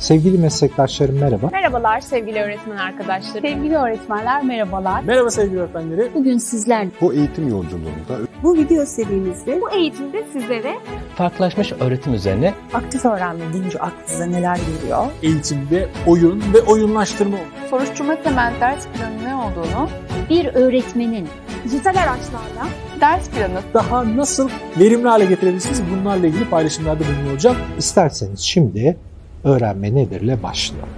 [0.00, 1.48] Sevgili meslektaşlarım merhaba.
[1.52, 3.48] Merhabalar sevgili öğretmen arkadaşlarım.
[3.48, 5.02] Sevgili öğretmenler merhabalar.
[5.04, 6.10] Merhaba sevgili öğretmenleri.
[6.14, 10.74] Bugün sizler Bu eğitim yolculuğunda bu video serimizde Bu eğitimde sizlere
[11.14, 15.06] farklılaşmış öğretim üzerine aktif öğrenme deyince aklınıza neler geliyor?
[15.22, 17.36] Eğitimde oyun ve oyunlaştırma
[17.70, 19.88] soruşturma temel ders planı ne olduğunu,
[20.30, 21.28] Bir öğretmenin
[21.64, 22.68] dijital araçlarla
[23.00, 27.56] ders planı daha nasıl verimli hale getirebilirsiniz bunlarla ilgili paylaşımlarda bulunuyor olacağım.
[27.78, 28.96] İsterseniz şimdi
[29.44, 30.88] öğrenme nedirle başlayalım.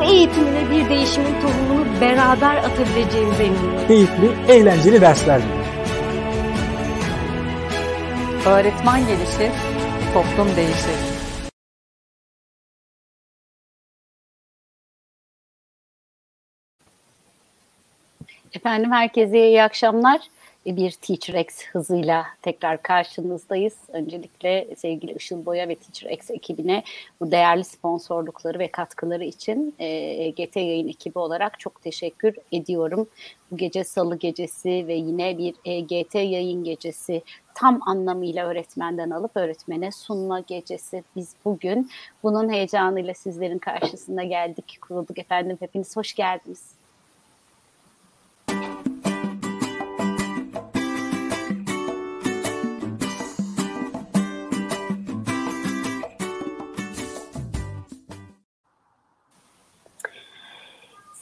[0.00, 3.86] bu eğitimle bir değişimin tohumunu beraber atabileceğimize eminim.
[3.88, 5.40] Keyifli, eğlenceli dersler
[8.46, 9.52] öğretmen gelişir,
[10.14, 11.09] toplum değişir.
[18.54, 20.20] Efendim herkese iyi akşamlar.
[20.66, 23.74] Bir TeacherX hızıyla tekrar karşınızdayız.
[23.92, 26.82] Öncelikle sevgili Işıl Boya ve TeacherX ekibine
[27.20, 33.08] bu değerli sponsorlukları ve katkıları için e, GT yayın ekibi olarak çok teşekkür ediyorum.
[33.50, 37.22] Bu gece salı gecesi ve yine bir e, GT yayın gecesi
[37.54, 41.04] tam anlamıyla öğretmenden alıp öğretmene sunma gecesi.
[41.16, 41.90] Biz bugün
[42.22, 45.56] bunun heyecanıyla sizlerin karşısına geldik, kurulduk efendim.
[45.60, 46.79] Hepiniz hoş geldiniz.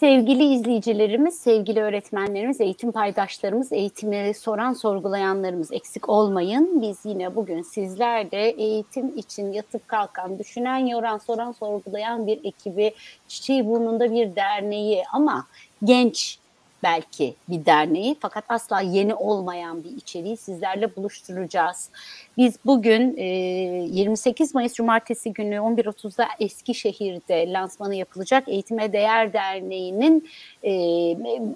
[0.01, 6.83] Sevgili izleyicilerimiz, sevgili öğretmenlerimiz, eğitim paydaşlarımız, eğitimi soran, sorgulayanlarımız eksik olmayın.
[6.83, 12.95] Biz yine bugün sizlerle eğitim için yatıp kalkan, düşünen, yoran, soran, sorgulayan bir ekibi,
[13.29, 15.47] çiçeği burnunda bir derneği ama
[15.85, 16.39] genç
[16.83, 21.91] belki bir derneği fakat asla yeni olmayan bir içeriği sizlerle buluşturacağız.
[22.37, 30.29] Biz bugün e, 28 Mayıs Cumartesi günü 11.30'da Eskişehir'de lansmanı yapılacak Eğitime Değer Derneği'nin
[30.65, 30.73] e,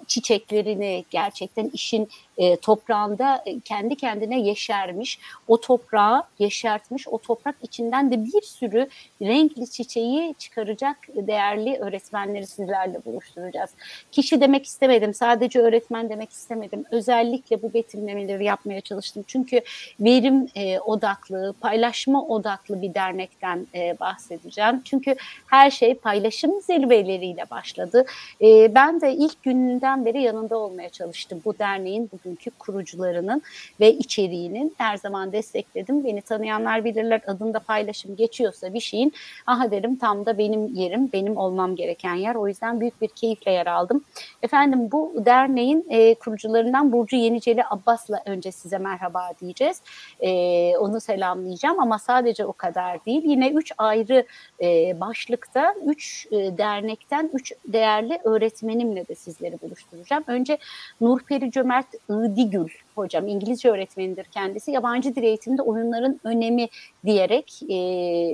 [0.07, 8.11] çiçeklerini gerçekten işin e, toprağında e, kendi kendine yeşermiş, o toprağı yeşertmiş, o toprak içinden
[8.11, 8.87] de bir sürü
[9.21, 13.69] renkli çiçeği çıkaracak değerli öğretmenleri sizlerle buluşturacağız.
[14.11, 16.85] Kişi demek istemedim, sadece öğretmen demek istemedim.
[16.91, 19.23] Özellikle bu betimlemeleri yapmaya çalıştım.
[19.27, 19.61] Çünkü
[19.99, 24.81] verim e, odaklı, paylaşma odaklı bir dernekten e, bahsedeceğim.
[24.85, 25.15] Çünkü
[25.47, 28.05] her şey paylaşım zirveleriyle başladı.
[28.41, 33.41] E, ben de ilk gününden beri yanında olmaya çalıştım bu derneğin bugünkü kurucularının
[33.79, 36.03] ve içeriğinin her zaman destekledim.
[36.03, 39.13] Beni tanıyanlar bilirler adında paylaşım geçiyorsa bir şeyin
[39.47, 42.35] aha derim tam da benim yerim, benim olmam gereken yer.
[42.35, 44.03] O yüzden büyük bir keyifle yer aldım.
[44.41, 49.81] Efendim bu derneğin e, kurucularından Burcu Yeniceli Abbas'la önce size merhaba diyeceğiz.
[50.19, 50.31] E,
[50.77, 53.21] onu selamlayacağım ama sadece o kadar değil.
[53.25, 54.25] Yine üç ayrı
[54.61, 60.23] e, başlıkta, üç e, dernekten üç değerli öğretmenimle de sizleri buluşturacağım.
[60.27, 60.57] Önce
[61.01, 64.71] Nurperi Cömert Iğdigül hocam İngilizce öğretmenidir kendisi.
[64.71, 66.67] Yabancı dil eğitiminde oyunların önemi
[67.05, 67.75] diyerek e,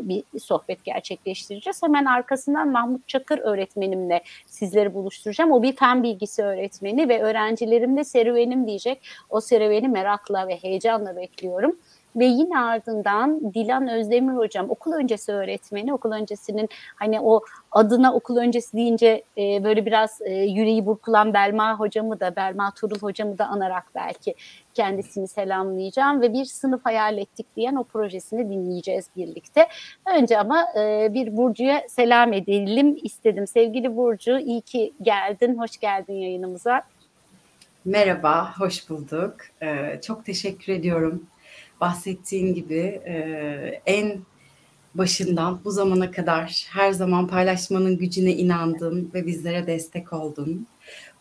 [0.04, 1.84] bir sohbet gerçekleştireceğiz.
[1.84, 5.52] Hemen arkasından Mahmut Çakır öğretmenimle sizleri buluşturacağım.
[5.52, 9.02] O bir fen bilgisi öğretmeni ve öğrencilerimle serüvenim diyecek.
[9.30, 11.76] O serüveni merakla ve heyecanla bekliyorum.
[12.16, 18.38] Ve yine ardından Dilan Özdemir hocam okul öncesi öğretmeni, okul öncesinin hani o adına okul
[18.38, 23.46] öncesi deyince e, böyle biraz e, yüreği burkulan Belma hocamı da, Belma Turul hocamı da
[23.46, 24.36] anarak belki
[24.74, 29.68] kendisini selamlayacağım ve bir sınıf hayal ettik diyen o projesini dinleyeceğiz birlikte.
[30.18, 33.48] Önce ama e, bir Burcu'ya selam edelim istedim.
[33.48, 36.82] Sevgili Burcu iyi ki geldin, hoş geldin yayınımıza.
[37.86, 39.36] Merhaba, hoş bulduk.
[39.62, 41.24] Ee, çok teşekkür ediyorum
[41.82, 44.20] bahsettiğin gibi e, en
[44.96, 50.68] başından bu zamana kadar her zaman paylaşmanın gücüne inandın ve bizlere destek oldun.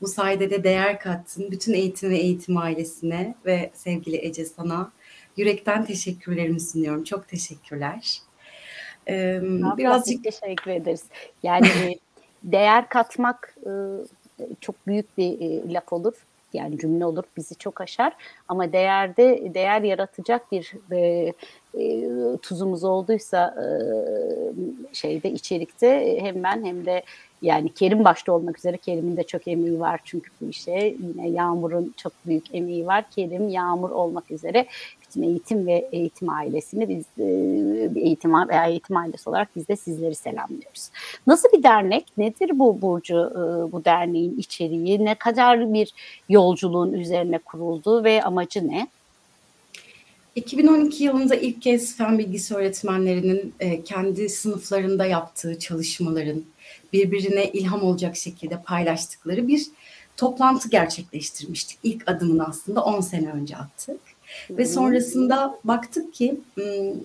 [0.00, 4.92] Bu sayede de değer kattın bütün eğitim ve eğitim ailesine ve sevgili Ece sana
[5.36, 7.04] yürekten teşekkürlerimi sunuyorum.
[7.04, 8.18] Çok teşekkürler.
[9.08, 9.40] Ee,
[9.76, 11.04] birazcık teşekkür ederiz.
[11.42, 11.98] Yani
[12.42, 13.70] değer katmak e,
[14.60, 16.14] çok büyük bir e, laf olur
[16.52, 18.12] yani cümle olur bizi çok aşar
[18.48, 21.32] ama değerde değer yaratacak bir e,
[21.78, 22.08] e,
[22.42, 23.66] tuzumuz olduysa e,
[24.92, 27.02] şeyde içerikte hem ben hem de
[27.42, 31.94] yani Kerim başta olmak üzere Kerim'in de çok emeği var çünkü bu işe yine Yağmur'un
[31.96, 33.04] çok büyük emeği var.
[33.10, 34.66] Kerim, Yağmur olmak üzere
[35.08, 40.14] bizim eğitim ve eğitim ailesini biz e, eğitim veya eğitim ailesi olarak biz de sizleri
[40.14, 40.88] selamlıyoruz.
[41.26, 42.04] Nasıl bir dernek?
[42.18, 45.04] Nedir bu Burcu e, bu derneğin içeriği?
[45.04, 45.92] Ne kadar bir
[46.28, 48.88] yolculuğun üzerine kuruldu ve amacı ne?
[50.34, 56.42] 2012 yılında ilk kez fen bilgisi öğretmenlerinin e, kendi sınıflarında yaptığı çalışmaların
[56.92, 59.66] birbirine ilham olacak şekilde paylaştıkları bir
[60.16, 61.78] toplantı gerçekleştirmiştik.
[61.82, 64.00] İlk adımını aslında 10 sene önce attık.
[64.50, 66.40] Ve sonrasında baktık ki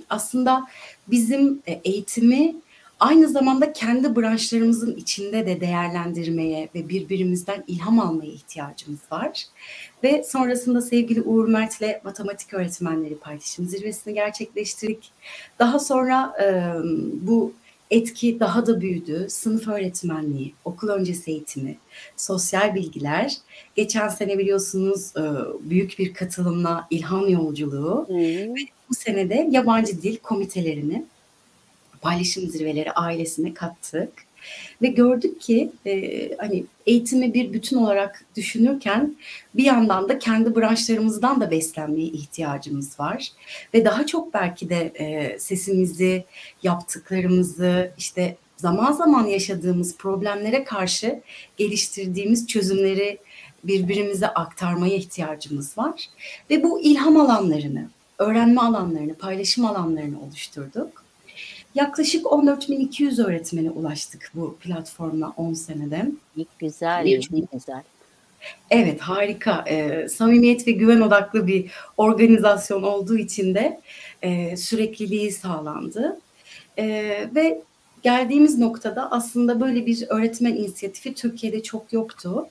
[0.10, 0.64] aslında
[1.08, 2.56] bizim e, eğitimi
[3.00, 9.44] aynı zamanda kendi branşlarımızın içinde de değerlendirmeye ve birbirimizden ilham almaya ihtiyacımız var.
[10.04, 15.12] Ve sonrasında sevgili Uğur Mert'le matematik öğretmenleri paylaşım zirvesini gerçekleştirdik.
[15.60, 16.48] Daha sonra e,
[17.22, 17.54] bu
[17.94, 19.26] etki daha da büyüdü.
[19.30, 21.78] Sınıf öğretmenliği, okul öncesi eğitimi,
[22.18, 23.38] sosyal bilgiler.
[23.76, 25.22] Geçen sene biliyorsunuz e,
[25.70, 28.08] büyük bir katılımla ilham yolculuğu.
[28.08, 28.56] Hmm.
[28.56, 28.60] Ve
[28.90, 31.06] bu senede yabancı dil komitelerini
[32.02, 34.33] paylaşım zirveleri ailesine kattık.
[34.84, 39.16] Ve gördük ki e, hani eğitimi bir bütün olarak düşünürken
[39.56, 43.32] bir yandan da kendi branşlarımızdan da beslenmeye ihtiyacımız var.
[43.74, 46.26] Ve daha çok belki de e, sesimizi,
[46.64, 51.22] yaptıklarımızı, işte zaman zaman yaşadığımız problemlere karşı
[51.58, 53.18] geliştirdiğimiz çözümleri
[53.64, 56.06] birbirimize aktarmaya ihtiyacımız var.
[56.50, 61.03] Ve bu ilham alanlarını, öğrenme alanlarını, paylaşım alanlarını oluşturduk.
[61.76, 66.12] Yaklaşık 14.200 öğretmene ulaştık bu platformla 10 senede.
[66.38, 67.84] Ne güzel, ne güzel.
[68.70, 69.64] Evet harika.
[69.68, 73.82] E, samimiyet ve güven odaklı bir organizasyon olduğu için de
[74.22, 76.20] e, sürekliliği sağlandı.
[76.78, 76.86] E,
[77.36, 77.62] ve
[78.04, 82.48] geldiğimiz noktada aslında böyle bir öğretmen inisiyatifi Türkiye'de çok yoktu.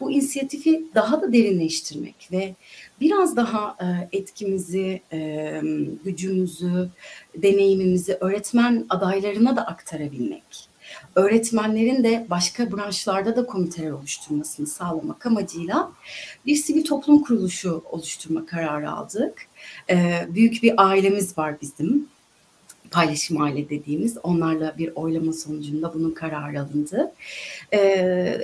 [0.00, 2.54] Bu inisiyatifi daha da derinleştirmek ve
[3.00, 5.60] biraz daha e, etkimizi, e,
[6.04, 6.88] gücümüzü,
[7.36, 10.68] deneyimimizi öğretmen adaylarına da aktarabilmek.
[11.14, 15.92] Öğretmenlerin de başka branşlarda da komiteler oluşturmasını sağlamak amacıyla
[16.46, 19.46] bir sivil toplum kuruluşu oluşturma kararı aldık.
[19.90, 22.08] E, büyük bir ailemiz var bizim
[22.90, 27.12] paylaşım aile dediğimiz onlarla bir oylama sonucunda bunun kararı alındı.
[27.72, 27.78] E,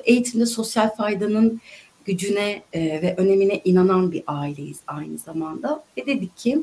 [0.05, 1.61] eğitimde sosyal faydanın
[2.05, 5.85] gücüne e, ve önemine inanan bir aileyiz aynı zamanda.
[5.99, 6.62] Ve dedik ki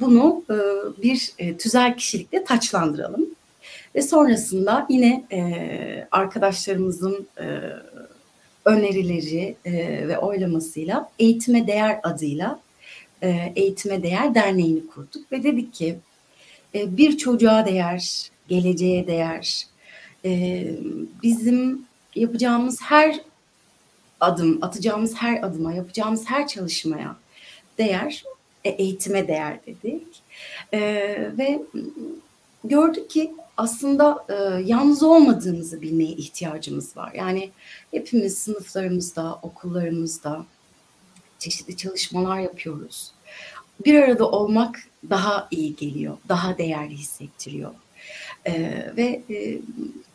[0.00, 0.56] bunu e,
[1.02, 3.26] bir e, tüzel kişilikle taçlandıralım.
[3.94, 5.24] Ve sonrasında yine
[6.10, 7.26] arkadaşlarımızın
[8.64, 9.56] önerileri
[10.08, 12.60] ve oylamasıyla Eğitime Değer adıyla
[13.56, 15.32] Eğitime Değer Derneği'ni kurduk.
[15.32, 15.98] Ve dedik ki
[16.74, 19.66] e, bir çocuğa değer, geleceğe değer,
[20.24, 20.64] e,
[21.22, 21.84] bizim
[22.14, 23.20] yapacağımız her
[24.20, 27.16] adım, atacağımız her adıma, yapacağımız her çalışmaya
[27.78, 28.24] değer,
[28.64, 30.22] e, eğitime değer dedik.
[31.38, 31.62] Ve
[32.64, 34.26] gördük ki aslında
[34.64, 37.12] yalnız olmadığımızı bilmeye ihtiyacımız var.
[37.14, 37.50] Yani
[37.90, 40.44] hepimiz sınıflarımızda, okullarımızda
[41.38, 43.12] çeşitli çalışmalar yapıyoruz.
[43.84, 44.78] Bir arada olmak
[45.10, 47.70] daha iyi geliyor, daha değerli hissettiriyor.
[48.46, 49.58] Ee, ve e,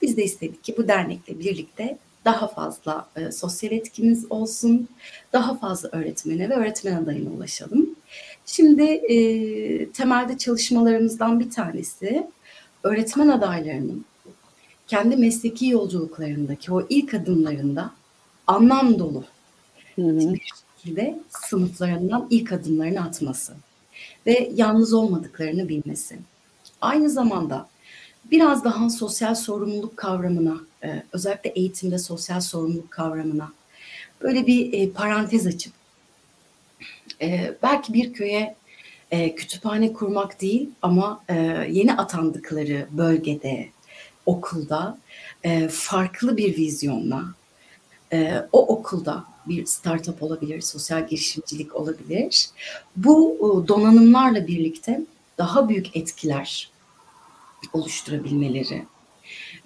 [0.02, 4.88] biz de istedik ki bu dernekle birlikte daha fazla e, sosyal etkimiz olsun,
[5.34, 7.96] daha fazla öğretmene ve öğretmen adayına ulaşalım.
[8.46, 12.28] Şimdi e, temelde çalışmalarımızdan bir tanesi
[12.84, 14.06] öğretmen adaylarının
[14.88, 17.92] kendi mesleki yolculuklarındaki o ilk adımlarında
[18.48, 19.24] anlam dolu
[19.96, 20.34] hı hı.
[20.34, 23.54] bir şekilde sınıflarından ilk adımlarını atması
[24.26, 26.20] ve yalnız olmadıklarını bilmesi.
[26.82, 27.68] Aynı zamanda
[28.32, 33.54] biraz daha sosyal sorumluluk kavramına, e, özellikle eğitimde sosyal sorumluluk kavramına
[34.22, 35.74] böyle bir e, parantez açıp
[37.22, 38.56] e, belki bir köye
[39.36, 41.24] kütüphane kurmak değil ama
[41.70, 43.70] yeni atandıkları bölgede,
[44.26, 44.98] okulda
[45.70, 47.24] farklı bir vizyonla
[48.52, 52.50] o okulda bir startup olabilir, sosyal girişimcilik olabilir.
[52.96, 55.02] Bu e, donanımlarla birlikte
[55.38, 56.72] daha büyük etkiler
[57.74, 58.86] oluşturabilmeleri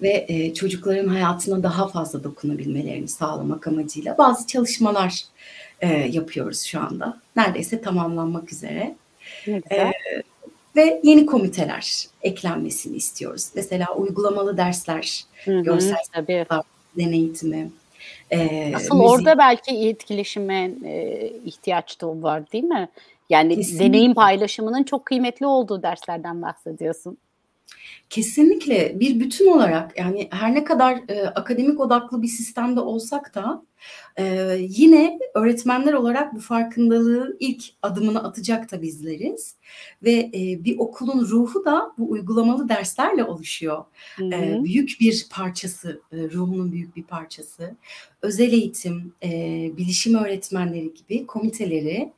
[0.02, 5.24] ve e, çocukların hayatına daha fazla dokunabilmelerini sağlamak amacıyla bazı çalışmalar
[5.80, 7.20] e, yapıyoruz şu anda.
[7.36, 8.96] Neredeyse tamamlanmak üzere.
[9.46, 9.90] E,
[10.76, 13.48] ve yeni komiteler eklenmesini istiyoruz.
[13.54, 16.46] Mesela uygulamalı dersler, hı hı, görsel tabii.
[16.96, 17.70] eğitimi,
[18.30, 19.10] e, Asıl müzik...
[19.10, 22.88] orada belki etkileşime e, ihtiyaç da var değil mi?
[23.30, 23.84] Yani Kesinlikle.
[23.88, 27.18] deneyim paylaşımının çok kıymetli olduğu derslerden bahsediyorsun.
[28.10, 33.62] Kesinlikle bir bütün olarak yani her ne kadar e, akademik odaklı bir sistemde olsak da
[34.18, 39.56] e, yine öğretmenler olarak bu farkındalığın ilk adımını atacak da bizleriz
[40.02, 43.84] ve e, bir okulun ruhu da bu uygulamalı derslerle oluşuyor.
[44.16, 44.34] Hı hı.
[44.34, 47.76] E, büyük bir parçası, e, ruhunun büyük bir parçası.
[48.22, 49.30] Özel eğitim, e,
[49.76, 52.12] bilişim öğretmenleri gibi komiteleri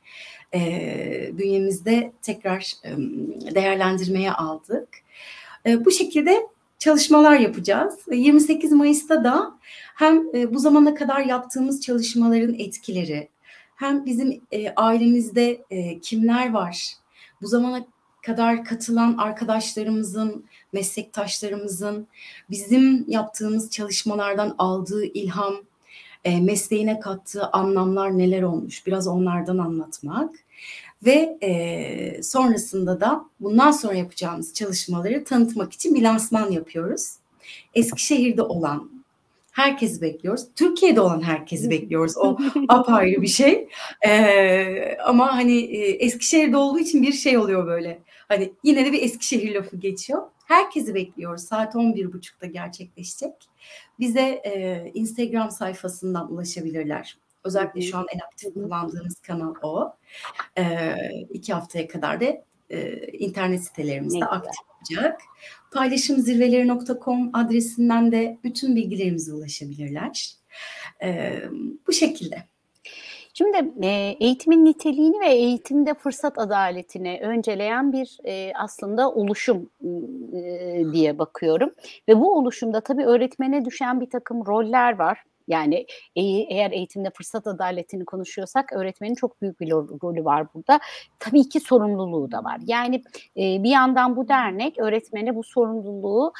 [0.53, 2.89] e, bünyemizde tekrar e,
[3.55, 4.89] değerlendirmeye aldık.
[5.65, 6.47] E, bu şekilde
[6.79, 7.99] çalışmalar yapacağız.
[8.11, 9.59] 28 Mayıs'ta da
[9.95, 13.29] hem e, bu zamana kadar yaptığımız çalışmaların etkileri,
[13.75, 16.93] hem bizim e, ailemizde e, kimler var,
[17.41, 17.85] bu zamana
[18.25, 22.07] kadar katılan arkadaşlarımızın, meslektaşlarımızın
[22.49, 25.55] bizim yaptığımız çalışmalardan aldığı ilham,
[26.25, 30.35] mesleğine kattığı anlamlar neler olmuş, biraz onlardan anlatmak
[31.05, 37.13] ve e, sonrasında da bundan sonra yapacağımız çalışmaları tanıtmak için bir lansman yapıyoruz.
[37.75, 39.03] Eskişehir'de olan
[39.51, 40.47] herkesi bekliyoruz.
[40.55, 42.17] Türkiye'de olan herkesi bekliyoruz.
[42.17, 43.67] O apayrı bir şey.
[44.07, 47.99] Ee, ama hani e, Eskişehir'de olduğu için bir şey oluyor böyle.
[48.27, 50.21] Hani yine de bir Eskişehir lafı geçiyor.
[50.45, 51.43] Herkesi bekliyoruz.
[51.43, 53.33] Saat 11.30'da gerçekleşecek.
[53.99, 57.17] Bize e, Instagram sayfasından ulaşabilirler.
[57.43, 59.95] Özellikle şu an en aktif kullandığımız kanal o.
[60.57, 60.95] E,
[61.29, 62.25] iki haftaya kadar da
[62.69, 65.21] e, internet sitelerimizde Ne aktif olacak.
[65.71, 70.35] Paylaşımzirveleri.com adresinden de bütün bilgilerimize ulaşabilirler.
[71.03, 71.39] E,
[71.87, 72.43] bu şekilde.
[73.33, 79.69] Şimdi e, eğitimin niteliğini ve eğitimde fırsat adaletini önceleyen bir e, aslında oluşum
[80.33, 81.71] e, diye bakıyorum.
[82.07, 85.23] Ve bu oluşumda tabii öğretmene düşen bir takım roller var.
[85.47, 85.85] Yani
[86.15, 90.79] eğer eğitimde fırsat adaletini konuşuyorsak öğretmenin çok büyük bir rolü var burada.
[91.19, 92.59] Tabii ki sorumluluğu da var.
[92.65, 92.95] Yani
[93.37, 96.33] e, bir yandan bu dernek öğretmene bu sorumluluğu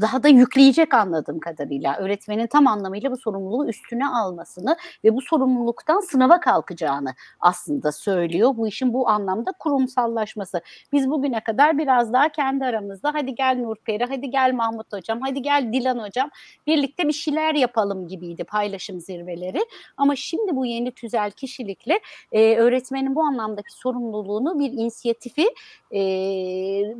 [0.00, 1.96] daha da yükleyecek anladığım kadarıyla.
[1.96, 8.56] Öğretmenin tam anlamıyla bu sorumluluğu üstüne almasını ve bu sorumluluktan sınava kalkacağını aslında söylüyor.
[8.56, 10.60] Bu işin bu anlamda kurumsallaşması.
[10.92, 15.42] Biz bugüne kadar biraz daha kendi aramızda hadi gel Nurperi, hadi gel Mahmut Hocam, hadi
[15.42, 16.30] gel Dilan Hocam
[16.66, 19.66] birlikte bir şeyler yapalım gibiydi paylaşım zirveleri.
[19.96, 22.00] Ama şimdi bu yeni tüzel kişilikle
[22.32, 25.54] e, öğretmenin bu anlamdaki sorumluluğunu bir inisiyatifi
[25.90, 26.00] e,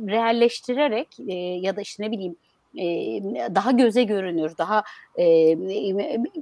[0.07, 2.35] realleştirerek e, ya da işte ne bileyim
[3.55, 4.83] daha göze görünür, daha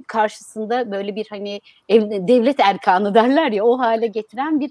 [0.08, 4.70] karşısında böyle bir hani ev, devlet erkanı derler ya o hale getiren bir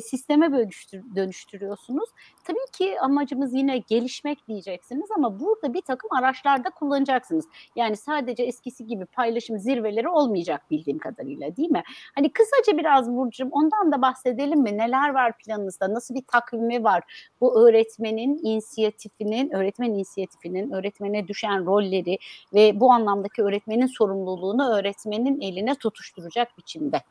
[0.00, 2.08] sisteme dönüştür, dönüştürüyorsunuz.
[2.46, 7.44] Tabii ki amacımız yine gelişmek diyeceksiniz ama burada bir takım araçlarda kullanacaksınız.
[7.76, 11.82] Yani sadece eskisi gibi paylaşım zirveleri olmayacak bildiğim kadarıyla değil mi?
[12.14, 14.78] Hani kısaca biraz Burcu'm ondan da bahsedelim mi?
[14.78, 15.94] Neler var planınızda?
[15.94, 17.02] Nasıl bir takvimi var?
[17.40, 22.18] Bu öğretmenin inisiyatifinin, öğretmen inisiyatifinin, öğretmene düşen rolleri
[22.54, 27.02] ve bu anlamdaki öğretmenin sorumluluğunu öğretmenin eline tutuşturacak biçimde.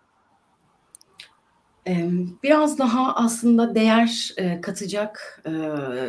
[2.43, 5.43] Biraz daha aslında değer katacak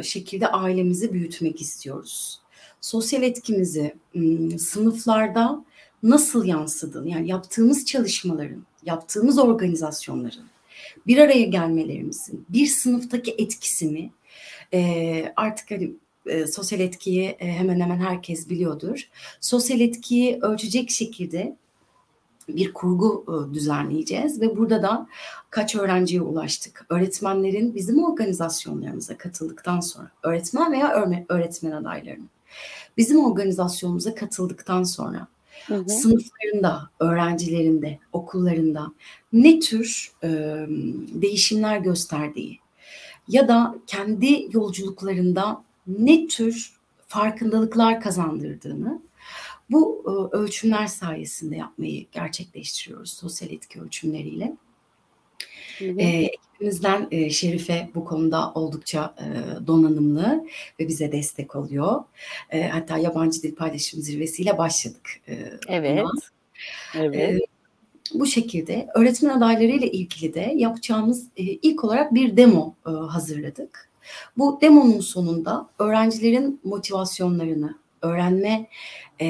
[0.02, 2.40] şekilde ailemizi büyütmek istiyoruz.
[2.80, 3.95] Sosyal etkimizi
[4.59, 5.64] sınıflarda
[6.02, 10.45] nasıl yansıdığını, yani yaptığımız çalışmaların, yaptığımız organizasyonların
[11.06, 14.11] bir araya gelmelerimizin bir sınıftaki etkisini
[15.37, 15.92] artık hani
[16.52, 19.09] sosyal etkiyi hemen hemen herkes biliyordur.
[19.40, 21.56] Sosyal etkiyi ölçecek şekilde
[22.48, 23.24] bir kurgu
[23.54, 25.06] düzenleyeceğiz ve burada da
[25.50, 26.86] kaç öğrenciye ulaştık?
[26.88, 32.30] Öğretmenlerin bizim organizasyonlarımıza katıldıktan sonra, öğretmen veya öğretmen adaylarının
[32.96, 35.26] bizim organizasyonumuza katıldıktan sonra
[35.66, 35.88] Hı hı.
[35.88, 38.92] sınıflarında, öğrencilerinde, okullarında
[39.32, 40.28] ne tür e,
[41.12, 42.60] değişimler gösterdiği
[43.28, 46.72] ya da kendi yolculuklarında ne tür
[47.08, 49.00] farkındalıklar kazandırdığını
[49.70, 54.56] bu e, ölçümler sayesinde yapmayı gerçekleştiriyoruz sosyal etki ölçümleriyle.
[55.80, 56.00] Evet.
[56.00, 59.26] E, ekibimizden e, Şerife bu konuda oldukça e,
[59.66, 60.44] donanımlı
[60.80, 62.04] ve bize destek oluyor.
[62.50, 65.11] E, hatta yabancı dil paylaşım zirvesiyle başladık.
[65.28, 66.04] E, evet.
[66.04, 66.20] Buna.
[66.94, 67.16] Evet.
[67.16, 67.40] E,
[68.14, 73.90] bu şekilde öğretmen adayları ile ilgili de yapacağımız e, ilk olarak bir demo e, hazırladık.
[74.38, 78.68] Bu demonun sonunda öğrencilerin motivasyonlarını, öğrenme
[79.20, 79.26] e,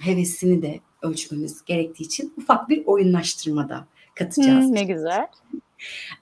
[0.00, 4.66] hevesini de ölçmemiz gerektiği için ufak bir oyunlaştırmada katacağız.
[4.66, 5.26] Hmm, ne güzel.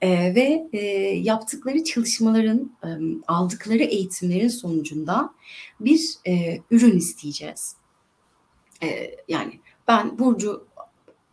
[0.01, 0.81] E, ve e,
[1.15, 2.89] yaptıkları çalışmaların, e,
[3.27, 5.35] aldıkları eğitimlerin sonucunda
[5.81, 7.77] bir e, ürün isteyeceğiz.
[8.83, 10.67] E, yani ben Burcu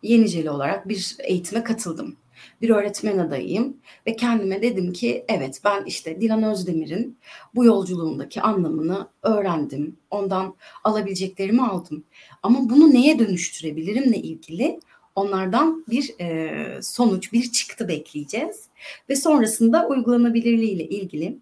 [0.02, 2.16] Yeniceli olarak bir eğitime katıldım.
[2.62, 7.18] Bir öğretmen adayıyım ve kendime dedim ki evet ben işte Dilan Özdemir'in
[7.54, 9.96] bu yolculuğundaki anlamını öğrendim.
[10.10, 12.04] Ondan alabileceklerimi aldım.
[12.42, 14.80] Ama bunu neye dönüştürebilirimle ilgili
[15.14, 18.68] onlardan bir e, sonuç, bir çıktı bekleyeceğiz.
[19.08, 21.38] Ve sonrasında uygulanabilirliği ile ilgili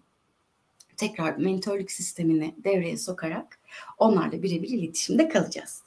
[0.97, 3.59] tekrar mentorluk sistemini devreye sokarak
[3.97, 5.83] onlarla birebir iletişimde kalacağız.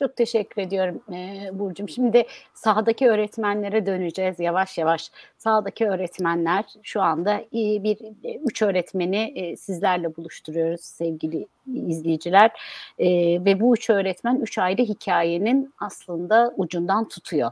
[0.00, 1.88] Çok teşekkür ediyorum e, Burcu'm.
[1.88, 5.10] Şimdi sahadaki öğretmenlere döneceğiz yavaş yavaş.
[5.38, 12.50] Sahadaki öğretmenler şu anda e, bir e, üç öğretmeni e, sizlerle buluşturuyoruz sevgili izleyiciler.
[12.98, 13.08] E,
[13.44, 17.50] ve bu üç öğretmen üç ayrı hikayenin aslında ucundan tutuyor.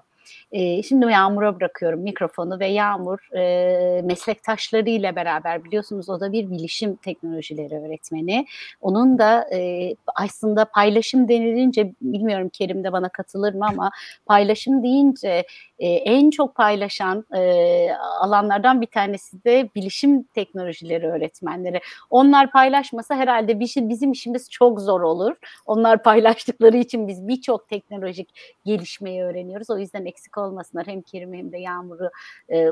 [0.52, 6.96] E, şimdi Yağmur'a bırakıyorum mikrofonu ve Yağmur e, meslektaşlarıyla beraber biliyorsunuz o da bir bilişim
[6.96, 8.46] teknolojileri öğretmeni.
[8.80, 13.90] Onun da e, aslında paylaşım denilince bilmiyorum Kerim de bana katılır mı ama
[14.26, 15.44] paylaşım deyince
[15.78, 21.80] e, en çok paylaşan e, alanlardan bir tanesi de bilişim teknolojileri öğretmenleri.
[22.10, 25.36] Onlar paylaşmasa herhalde şey, bizim işimiz çok zor olur.
[25.66, 28.28] Onlar paylaştıkları için biz birçok teknolojik
[28.64, 29.70] gelişmeyi öğreniyoruz.
[29.70, 32.10] O yüzden eksik olmasınlar hem Kerim hem de Yağmur'u
[32.48, 32.68] e,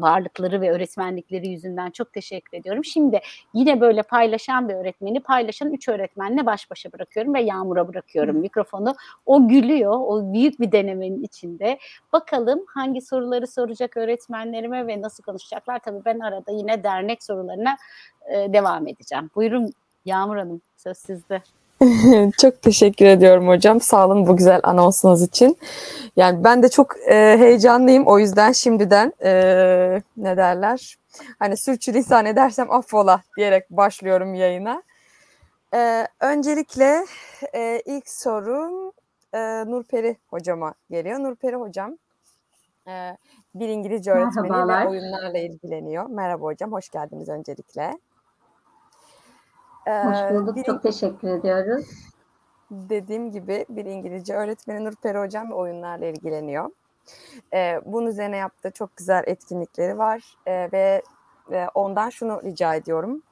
[0.00, 2.84] varlıkları ve öğretmenlikleri yüzünden çok teşekkür ediyorum.
[2.84, 3.20] Şimdi
[3.54, 8.94] yine böyle paylaşan bir öğretmeni paylaşan üç öğretmenle baş başa bırakıyorum ve Yağmur'a bırakıyorum mikrofonu.
[9.26, 9.92] O gülüyor.
[9.92, 11.78] O büyük bir denemenin içinde.
[12.12, 15.78] Bakalım hangi soruları soracak öğretmenlerime ve nasıl konuşacaklar.
[15.78, 17.76] Tabii ben arada yine dernek sorularına
[18.26, 19.30] e, devam edeceğim.
[19.34, 19.72] Buyurun
[20.04, 21.42] Yağmur Hanım söz sizde.
[22.38, 23.80] çok teşekkür ediyorum hocam.
[23.80, 25.56] Sağ olun bu güzel anonsunuz için.
[26.16, 28.06] Yani ben de çok e, heyecanlıyım.
[28.06, 29.32] O yüzden şimdiden e,
[30.16, 30.96] ne derler?
[31.38, 34.82] Hani sürçülisan edersem affola diyerek başlıyorum yayına.
[35.74, 37.06] E, öncelikle
[37.54, 38.92] e, ilk sorum
[39.34, 41.18] e, Nurperi hocama geliyor.
[41.18, 41.98] Nurperi hocam
[42.88, 43.16] e,
[43.54, 44.84] bir İngilizce öğretmeni Merhabalar.
[44.84, 46.06] ve oyunlarla ilgileniyor.
[46.10, 47.98] Merhaba hocam, hoş geldiniz öncelikle.
[49.86, 50.56] Hoş Ee, bulduk.
[50.56, 51.86] bir- Çok teşekkür ediyoruz.
[52.70, 56.70] dediğim gibi bir İngilizce öğretmeni Nurperi Hocam oyunlarla ilgileniyor.
[57.54, 61.02] Ee, bunun üzerine yaptığı çok güzel etkinlikleri var Ee, ve
[61.52, 63.22] e, ondan şunu rica ediyorum.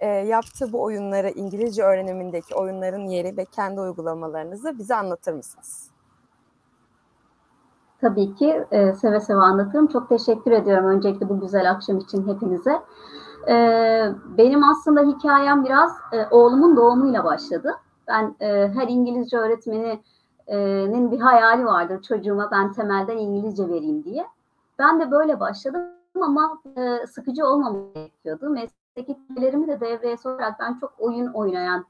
[0.00, 5.90] Ee, yaptığı bu oyunları İngilizce öğrenimindeki oyunların yeri ve kendi uygulamalarınızı bize anlatır mısınız?
[8.00, 9.86] Tabii ki e, seve seve anlatırım.
[9.86, 12.78] Çok teşekkür ediyorum öncelikle bu güzel akşam için hepinize.
[13.48, 13.54] E,
[14.38, 17.74] benim aslında hikayem biraz e, oğlumun doğumuyla başladı.
[18.08, 24.26] Ben e, her İngilizce öğretmeninin bir hayali vardır çocuğuma ben temelden İngilizce vereyim diye.
[24.78, 25.82] Ben de böyle başladım
[26.22, 28.50] ama e, sıkıcı olmaması gerekiyordu.
[28.50, 31.84] Meslek eğitimlerimi de devreye sokarak ben çok oyun oynayan,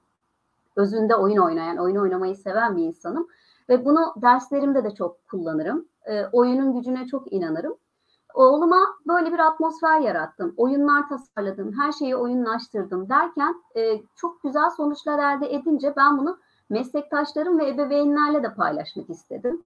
[0.76, 3.28] özünde oyun oynayan, oyun oynamayı seven bir insanım.
[3.68, 5.88] Ve bunu derslerimde de çok kullanırım.
[6.04, 7.74] E, oyunun gücüne çok inanırım.
[8.38, 10.54] Oğluma böyle bir atmosfer yarattım.
[10.56, 16.38] Oyunlar tasarladım, her şeyi oyunlaştırdım derken e, çok güzel sonuçlar elde edince ben bunu
[16.70, 19.62] meslektaşlarım ve ebeveynlerle de paylaşmak istedim.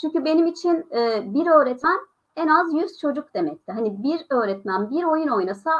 [0.00, 1.98] Çünkü benim için e, bir öğretmen
[2.36, 3.72] en az 100 çocuk demekti.
[3.72, 5.70] Hani bir öğretmen bir oyun oynasa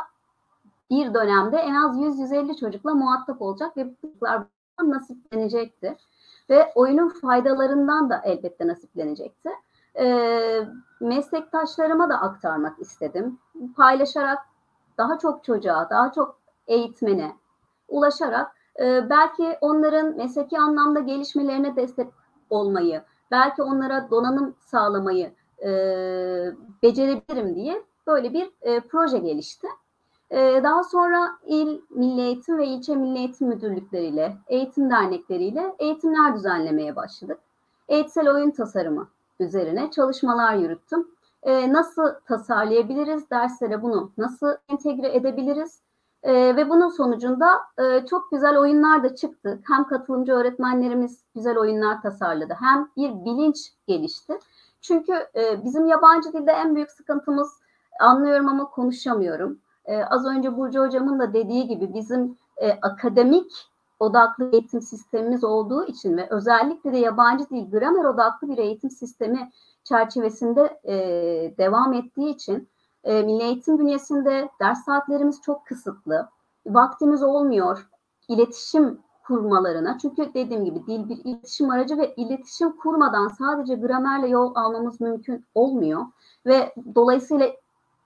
[0.91, 4.43] bir dönemde en az 100-150 çocukla muhatap olacak ve bu çocuklar
[4.83, 5.97] nasiplenecekti
[6.51, 9.51] ve oyunun faydalarından da elbette nasiplenecekti.
[9.99, 10.61] Ee,
[11.01, 13.39] meslektaşlarıma da aktarmak istedim.
[13.77, 14.39] Paylaşarak
[14.99, 17.37] daha çok çocuğa, daha çok eğitmene
[17.89, 22.09] ulaşarak e, belki onların mesleki anlamda gelişmelerine destek
[22.51, 25.69] olmayı, belki onlara donanım sağlamayı e,
[26.83, 29.67] becerebilirim diye böyle bir e, proje gelişti.
[30.31, 36.97] Ee, Daha sonra il milli eğitim ve ilçe milli eğitim müdürlükleriyle, eğitim dernekleriyle eğitimler düzenlemeye
[36.97, 37.39] başladık.
[37.89, 39.09] Eğitsel oyun tasarımı
[39.41, 41.09] üzerine çalışmalar yürüttüm.
[41.43, 45.81] Ee, Nasıl tasarlayabiliriz, derslere bunu nasıl entegre edebiliriz?
[46.23, 49.59] Ee, Ve bunun sonucunda e, çok güzel oyunlar da çıktı.
[49.67, 54.39] Hem katılımcı öğretmenlerimiz güzel oyunlar tasarladı, hem bir bilinç gelişti.
[54.81, 57.49] Çünkü e, bizim yabancı dilde en büyük sıkıntımız
[58.01, 59.59] anlıyorum ama konuşamıyorum.
[59.85, 63.69] Ee, az önce Burcu Hocam'ın da dediği gibi bizim e, akademik
[64.01, 69.51] odaklı eğitim sistemimiz olduğu için ve özellikle de yabancı dil gramer odaklı bir eğitim sistemi
[69.85, 70.95] çerçevesinde e,
[71.59, 72.69] devam ettiği için
[73.05, 76.29] e, milli eğitim bünyesinde ders saatlerimiz çok kısıtlı.
[76.67, 77.89] Vaktimiz olmuyor
[78.29, 79.99] iletişim kurmalarına.
[79.99, 85.47] Çünkü dediğim gibi dil bir iletişim aracı ve iletişim kurmadan sadece gramerle yol almamız mümkün
[85.55, 86.07] olmuyor.
[86.47, 87.49] Ve dolayısıyla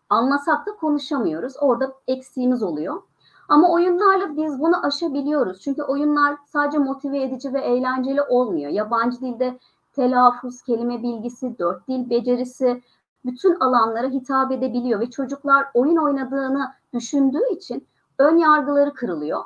[0.08, 1.52] anlasak da konuşamıyoruz.
[1.60, 3.02] Orada eksiğimiz oluyor.
[3.48, 5.60] Ama oyunlarla biz bunu aşabiliyoruz.
[5.60, 8.70] Çünkü oyunlar sadece motive edici ve eğlenceli olmuyor.
[8.70, 9.58] Yabancı dilde
[9.92, 12.82] telaffuz, kelime bilgisi, dört dil becerisi,
[13.24, 17.86] bütün alanlara hitap edebiliyor ve çocuklar oyun oynadığını düşündüğü için
[18.18, 19.44] ön yargıları kırılıyor.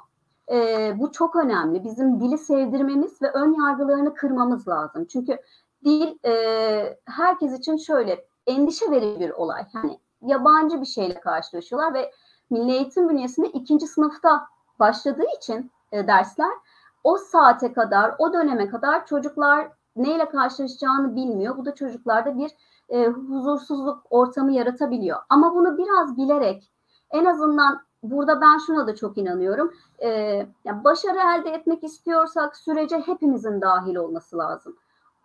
[0.51, 1.85] Ee, bu çok önemli.
[1.85, 5.05] Bizim dili sevdirmemiz ve ön yargılarını kırmamız lazım.
[5.05, 5.39] Çünkü
[5.85, 9.63] dil e, herkes için şöyle endişe verici bir olay.
[9.75, 12.13] Yani yabancı bir şeyle karşılaşıyorlar ve
[12.51, 14.47] Milli Eğitim bünyesinde ikinci sınıfta
[14.81, 16.53] başladığı için e, dersler
[17.05, 21.57] o saate kadar, o döneme kadar çocuklar neyle karşılaşacağını bilmiyor.
[21.57, 22.51] Bu da çocuklarda bir
[22.89, 25.19] e, huzursuzluk ortamı yaratabiliyor.
[25.29, 26.71] Ama bunu biraz bilerek
[27.11, 29.73] en azından burada ben şuna da çok inanıyorum.
[29.99, 30.09] E,
[30.65, 34.77] yani başarı elde etmek istiyorsak sürece hepimizin dahil olması lazım.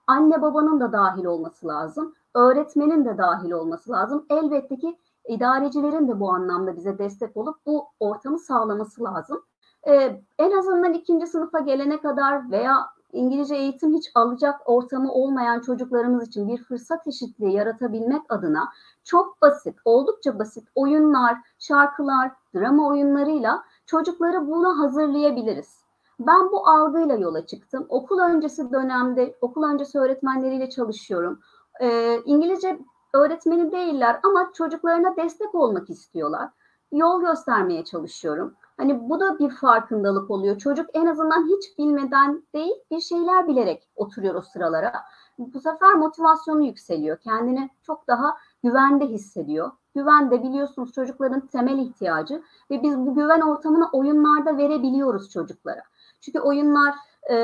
[0.08, 2.14] Anne babanın da dahil olması lazım.
[2.36, 4.26] Öğretmenin de dahil olması lazım.
[4.30, 9.44] Elbette ki idarecilerin de bu anlamda bize destek olup bu ortamı sağlaması lazım.
[9.88, 16.28] Ee, en azından ikinci sınıfa gelene kadar veya İngilizce eğitim hiç alacak ortamı olmayan çocuklarımız
[16.28, 18.70] için bir fırsat eşitliği yaratabilmek adına
[19.04, 25.84] çok basit, oldukça basit oyunlar, şarkılar, drama oyunlarıyla çocukları buna hazırlayabiliriz.
[26.20, 27.86] Ben bu algıyla yola çıktım.
[27.90, 31.40] Okul öncesi dönemde, okul öncesi öğretmenleriyle çalışıyorum.
[31.82, 32.80] Ee, İngilizce
[33.14, 36.50] öğretmeni değiller ama çocuklarına destek olmak istiyorlar.
[36.92, 38.56] Yol göstermeye çalışıyorum.
[38.78, 40.58] Hani bu da bir farkındalık oluyor.
[40.58, 44.94] Çocuk en azından hiç bilmeden değil bir şeyler bilerek oturuyor o sıralara.
[45.38, 47.18] Bu sefer motivasyonu yükseliyor.
[47.18, 49.72] Kendini çok daha güvende hissediyor.
[49.96, 55.82] Güven de biliyorsunuz çocukların temel ihtiyacı ve biz bu güven ortamını oyunlarda verebiliyoruz çocuklara.
[56.22, 56.96] Çünkü oyunlar
[57.32, 57.36] e,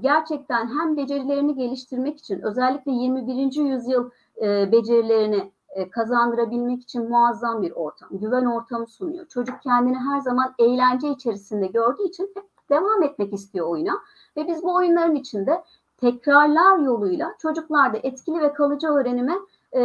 [0.00, 3.54] gerçekten hem becerilerini geliştirmek için özellikle 21.
[3.54, 4.10] yüzyıl
[4.42, 9.26] e, becerilerini e, kazandırabilmek için muazzam bir ortam, güven ortamı sunuyor.
[9.26, 13.98] Çocuk kendini her zaman eğlence içerisinde gördüğü için hep devam etmek istiyor oyuna
[14.36, 15.64] ve biz bu oyunların içinde
[16.00, 19.34] tekrarlar yoluyla çocuklarda etkili ve kalıcı öğrenime
[19.72, 19.82] e,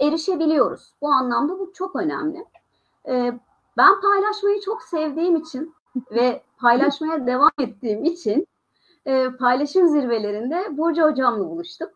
[0.00, 0.92] erişebiliyoruz.
[1.02, 2.44] Bu anlamda bu çok önemli.
[3.08, 3.32] E,
[3.76, 5.74] ben paylaşmayı çok sevdiğim için
[6.10, 8.46] ve paylaşmaya devam ettiğim için
[9.06, 11.90] e, paylaşım zirvelerinde Burcu hocamla buluştuk.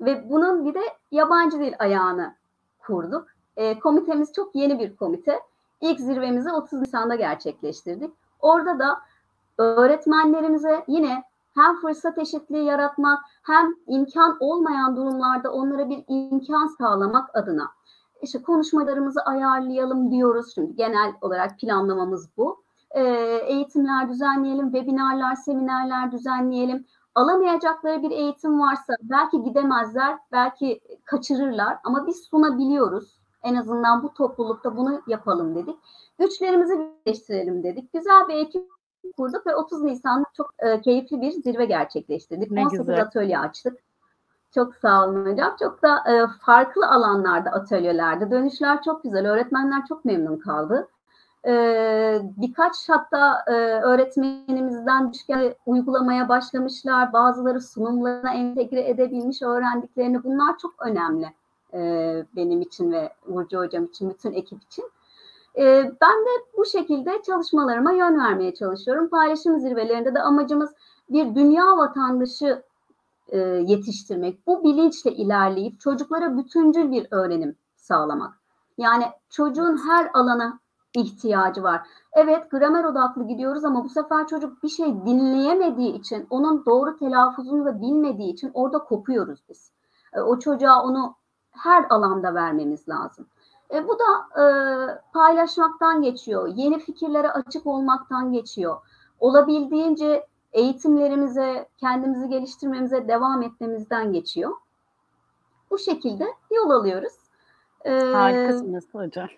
[0.00, 2.34] Ve bunun bir de yabancı dil ayağını
[2.78, 3.26] kurduk.
[3.56, 5.40] E, komitemiz çok yeni bir komite.
[5.80, 8.14] İlk zirvemizi 30 Nisan'da gerçekleştirdik.
[8.40, 9.00] Orada da
[9.58, 17.70] öğretmenlerimize yine hem fırsat eşitliği yaratmak hem imkan olmayan durumlarda onlara bir imkan sağlamak adına
[18.22, 20.54] işte konuşmalarımızı ayarlayalım diyoruz.
[20.54, 22.62] Şimdi genel olarak planlamamız bu.
[22.90, 23.02] E,
[23.46, 26.84] eğitimler düzenleyelim, webinarlar, seminerler düzenleyelim
[27.16, 33.20] alamayacakları bir eğitim varsa belki gidemezler, belki kaçırırlar ama biz sunabiliyoruz.
[33.42, 35.76] En azından bu toplulukta bunu yapalım dedik.
[36.18, 37.92] Güçlerimizi birleştirelim dedik.
[37.92, 38.68] Güzel bir ekip
[39.16, 42.50] kurduk ve 30 Nisan'da çok e, keyifli bir zirve gerçekleştirdik.
[42.50, 43.02] Ne 18 güzel.
[43.02, 43.78] atölye açtık.
[44.54, 45.56] Çok sağ olun hocam.
[45.58, 49.30] Çok da e, farklı alanlarda atölyelerde dönüşler çok güzel.
[49.30, 50.88] Öğretmenler çok memnun kaldı.
[51.46, 57.12] Ee, birkaç hatta e, öğretmenimizden düşken uygulamaya başlamışlar.
[57.12, 60.24] Bazıları sunumlarına entegre edebilmiş öğrendiklerini.
[60.24, 61.32] Bunlar çok önemli
[61.74, 61.80] e,
[62.36, 64.84] benim için ve Burcu Hocam için, bütün ekip için.
[65.58, 69.08] E, ben de bu şekilde çalışmalarıma yön vermeye çalışıyorum.
[69.08, 70.70] Paylaşım zirvelerinde de amacımız
[71.10, 72.62] bir dünya vatandaşı
[73.28, 74.46] e, yetiştirmek.
[74.46, 78.34] Bu bilinçle ilerleyip çocuklara bütüncül bir öğrenim sağlamak.
[78.78, 80.58] Yani çocuğun her alana
[80.96, 81.86] ihtiyacı var.
[82.12, 87.64] Evet gramer odaklı gidiyoruz ama bu sefer çocuk bir şey dinleyemediği için, onun doğru telaffuzunu
[87.64, 89.72] da bilmediği için orada kopuyoruz biz.
[90.12, 91.14] E, o çocuğa onu
[91.50, 93.26] her alanda vermemiz lazım.
[93.74, 94.44] E, bu da e,
[95.12, 98.76] paylaşmaktan geçiyor, yeni fikirlere açık olmaktan geçiyor.
[99.20, 104.52] Olabildiğince eğitimlerimize, kendimizi geliştirmemize devam etmemizden geçiyor.
[105.70, 107.12] Bu şekilde yol alıyoruz.
[107.84, 109.28] E, Harikasınız hocam.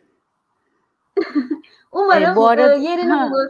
[1.92, 3.30] Umarım E, bu arada- e, yerini Ha.
[3.30, 3.48] bulur.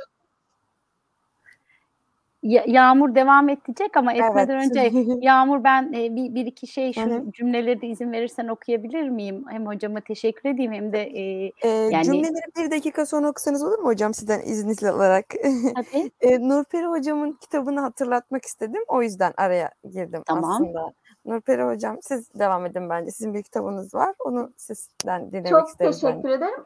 [2.43, 4.71] Ya- Yağmur devam edecek ama etmeden Evet.
[4.71, 4.81] önce
[5.27, 9.45] Yağmur ben e, bir, bir iki şey şu cümleleri de izin verirsen okuyabilir miyim?
[9.51, 13.79] Hem hocama teşekkür edeyim hem de e, Ee, Yani- Cümleleri bir dakika sonra okusanız olur
[13.79, 15.27] mu hocam sizden izninizle alarak?
[15.75, 16.11] tabii.
[16.21, 18.83] Ee, Nurperi hocamın kitabını hatırlatmak istedim.
[18.89, 20.51] O yüzden araya girdim Tamam.
[20.53, 20.93] aslında.
[21.25, 23.11] Nurperi hocam siz devam edin bence.
[23.11, 24.15] Sizin bir kitabınız var.
[24.19, 26.11] Onu sizden dinlemek Çok isterim ben.
[26.11, 26.65] teşekkür ederim.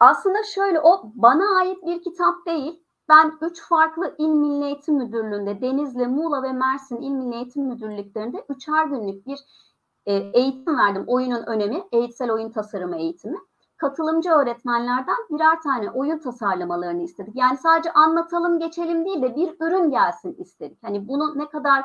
[0.00, 2.82] Aslında şöyle o bana ait bir kitap değil.
[3.08, 8.44] Ben üç farklı İl Milli Eğitim Müdürlüğü'nde Denizli, Muğla ve Mersin İl Milli Eğitim Müdürlüklerinde
[8.48, 9.38] üçer günlük bir
[10.06, 11.04] e, eğitim verdim.
[11.06, 13.38] Oyunun önemi, eğitsel oyun tasarımı eğitimi.
[13.76, 17.36] Katılımcı öğretmenlerden birer tane oyun tasarlamalarını istedik.
[17.36, 20.78] Yani sadece anlatalım geçelim değil de bir ürün gelsin istedik.
[20.82, 21.84] Hani bunu ne kadar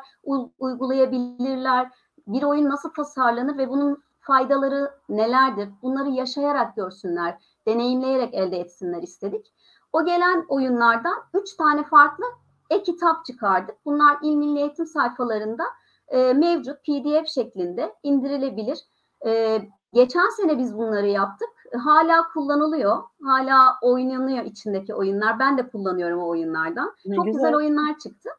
[0.60, 1.92] uygulayabilirler,
[2.28, 5.70] bir oyun nasıl tasarlanır ve bunun faydaları nelerdir?
[5.82, 9.54] Bunları yaşayarak görsünler, deneyimleyerek elde etsinler istedik.
[9.94, 12.26] O gelen oyunlardan üç tane farklı
[12.70, 13.76] e-kitap çıkardık.
[13.86, 15.64] Bunlar İl Milli Eğitim sayfalarında
[16.08, 18.80] e, mevcut PDF şeklinde indirilebilir.
[19.26, 19.62] E,
[19.94, 21.50] geçen sene biz bunları yaptık.
[21.84, 23.04] Hala kullanılıyor.
[23.24, 25.40] Hala oynanıyor içindeki oyunlar.
[25.40, 26.96] Ben de kullanıyorum o oyunlardan.
[27.06, 27.42] Ne Çok güzel.
[27.42, 27.56] güzel.
[27.56, 28.30] oyunlar çıktı.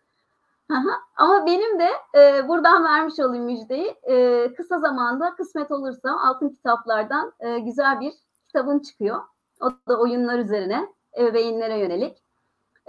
[1.17, 3.97] Ama benim de e, buradan vermiş olayım müjdeyi.
[4.03, 8.13] E, kısa zamanda kısmet olursa altın kitaplardan e, güzel bir
[8.53, 9.21] kitabım çıkıyor.
[9.61, 10.87] O da oyunlar üzerine,
[11.19, 12.23] ebeveynlere yönelik.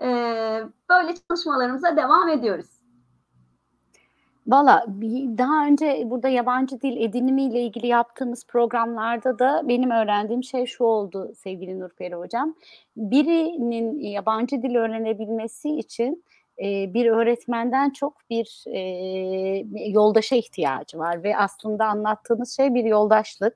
[0.01, 0.07] E,
[0.89, 2.69] böyle çalışmalarımıza devam ediyoruz.
[4.47, 10.65] Valla bir- daha önce burada yabancı dil edinimiyle ilgili yaptığımız programlarda da benim öğrendiğim şey
[10.65, 12.55] şu oldu sevgili Nurperi Hocam.
[12.97, 16.23] Birinin yabancı dil öğrenebilmesi için
[16.59, 18.79] e, bir öğretmenden çok bir e,
[19.89, 23.53] yoldaşa ihtiyacı var ve aslında anlattığınız şey bir yoldaşlık.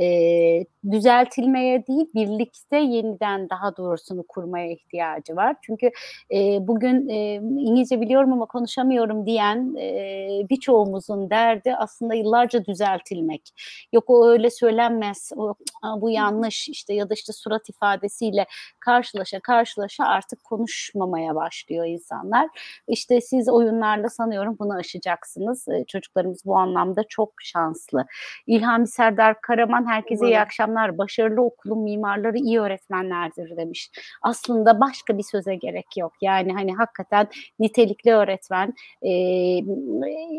[0.00, 5.56] E, düzeltilmeye değil birlikte yeniden daha doğrusunu kurmaya ihtiyacı var.
[5.62, 5.90] Çünkü
[6.34, 13.42] e, bugün e, İngilizce biliyorum ama konuşamıyorum diyen e, birçoğumuzun derdi aslında yıllarca düzeltilmek.
[13.92, 18.46] Yok o öyle söylenmez, o, "Aa, bu yanlış işte ya da işte surat ifadesiyle
[18.80, 22.48] karşılaşa karşılaşa artık konuşmamaya başlıyor insanlar.
[22.88, 25.66] İşte siz oyunlarla sanıyorum bunu aşacaksınız.
[25.88, 28.06] Çocuklarımız bu anlamda çok şanslı.
[28.46, 30.98] İlhami Serdar Karaman herkese iyi akşamlar.
[30.98, 33.90] Başarılı okulun mimarları iyi öğretmenlerdir demiş
[34.22, 36.12] aslında başka bir söze gerek yok.
[36.20, 39.10] Yani hani hakikaten nitelikli öğretmen e,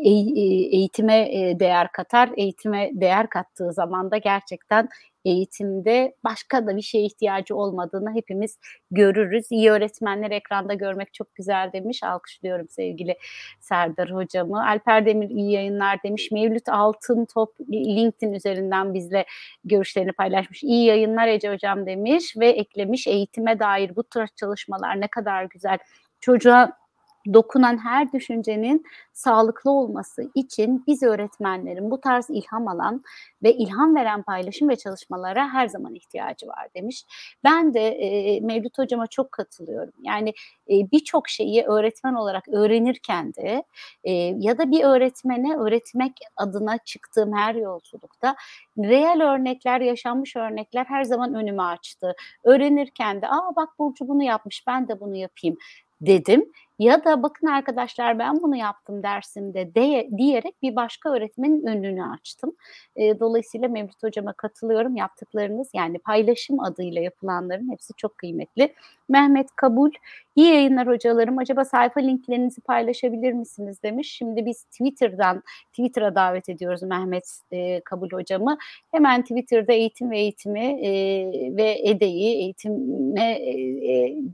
[0.04, 1.30] e- eğitime
[1.60, 2.30] değer katar.
[2.36, 4.88] Eğitime değer kattığı zaman da gerçekten
[5.24, 8.58] eğitimde başka da bir şeye ihtiyacı olmadığını hepimiz
[8.90, 9.46] görürüz.
[9.50, 12.02] İyi öğretmenler ekranda görmek çok güzel demiş.
[12.02, 13.16] Alkışlıyorum sevgili
[13.60, 14.66] Serdar hocamı.
[14.66, 16.30] Alper Demir iyi yayınlar demiş.
[16.30, 19.24] Mevlüt Altın Top LinkedIn üzerinden bizle
[19.64, 20.62] görüşlerini paylaşmış.
[20.62, 25.78] İyi yayınlar Ece hocam demiş ve eklemiş eğitime dair bu tür çalışmalar ne kadar güzel.
[26.20, 26.83] Çocuğa
[27.32, 33.04] dokunan her düşüncenin sağlıklı olması için biz öğretmenlerin bu tarz ilham alan
[33.42, 37.04] ve ilham veren paylaşım ve çalışmalara her zaman ihtiyacı var demiş.
[37.44, 39.92] Ben de e, Mevlüt hocama çok katılıyorum.
[40.02, 40.28] Yani
[40.70, 43.64] e, birçok şeyi öğretmen olarak öğrenirken de
[44.04, 48.36] e, ya da bir öğretmene öğretmek adına çıktığım her yolculukta
[48.78, 52.14] reel örnekler, yaşanmış örnekler her zaman önümü açtı.
[52.44, 55.56] Öğrenirken de aa bak Burcu bunu yapmış ben de bunu yapayım
[56.00, 56.52] dedim.
[56.78, 62.52] Ya da bakın arkadaşlar ben bunu yaptım dersimde de, diyerek bir başka öğretmenin önünü açtım.
[62.96, 64.96] E, dolayısıyla Mevlüt Hocama katılıyorum.
[64.96, 68.74] Yaptıklarınız yani paylaşım adıyla yapılanların hepsi çok kıymetli.
[69.08, 69.90] Mehmet Kabul,
[70.36, 71.38] iyi yayınlar hocalarım.
[71.38, 74.12] Acaba sayfa linklerinizi paylaşabilir misiniz demiş.
[74.12, 78.56] Şimdi biz Twitter'dan, Twitter'a davet ediyoruz Mehmet e, Kabul hocamı.
[78.92, 80.90] Hemen Twitter'da eğitim ve eğitimi e,
[81.56, 83.54] ve EDE'yi, eğitime, e,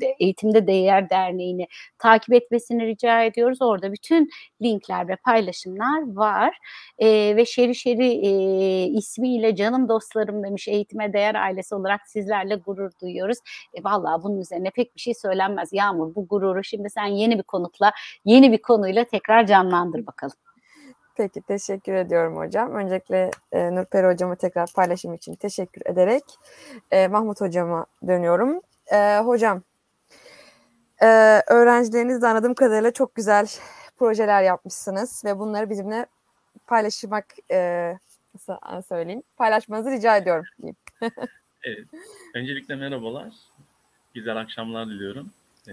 [0.01, 1.67] de- Eğitimde Değer Derneği'ni
[1.99, 3.63] takip etmesini rica ediyoruz.
[3.63, 4.31] Orada bütün
[4.63, 6.59] linkler ve paylaşımlar var.
[6.99, 8.31] E, ve Şeri Şeri e,
[8.87, 13.39] ismiyle canım dostlarım demiş eğitime değer ailesi olarak sizlerle gurur duyuyoruz.
[13.75, 15.73] E, vallahi bunun üzerine pek bir şey söylenmez.
[15.73, 17.93] Yağmur bu gururu şimdi sen yeni bir konukla,
[18.25, 20.37] yeni bir konuyla tekrar canlandır bakalım.
[21.17, 22.75] Peki teşekkür ediyorum hocam.
[22.75, 26.23] Öncelikle e, Nurperi hocama tekrar paylaşım için teşekkür ederek
[26.91, 28.61] e, Mahmut hocama dönüyorum.
[28.93, 29.63] E, hocam
[31.03, 31.07] e,
[31.47, 33.47] öğrencileriniz de anladığım kadarıyla çok güzel
[33.99, 36.07] projeler yapmışsınız ve bunları bizimle
[36.67, 37.93] paylaşmak e,
[38.35, 40.45] nasıl söyleyeyim paylaşmanızı rica ediyorum.
[40.63, 40.77] diyeyim.
[41.65, 41.85] Evet.
[42.35, 43.29] Öncelikle merhabalar.
[44.15, 45.31] Güzel akşamlar diliyorum.
[45.69, 45.73] Ee,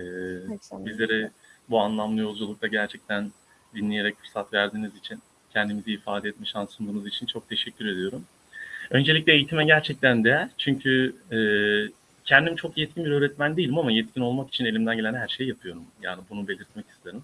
[0.53, 0.85] Akşamlar.
[0.85, 1.31] bizlere
[1.69, 3.31] bu anlamlı yolculukta gerçekten
[3.75, 5.19] dinleyerek fırsat verdiğiniz için,
[5.53, 8.25] kendimizi ifade etme şansı sunduğunuz için çok teşekkür ediyorum.
[8.89, 10.49] Öncelikle eğitime gerçekten değer.
[10.57, 11.37] Çünkü e,
[12.27, 15.83] kendim çok yetkin bir öğretmen değilim ama yetkin olmak için elimden gelen her şeyi yapıyorum.
[16.01, 17.23] Yani bunu belirtmek isterim.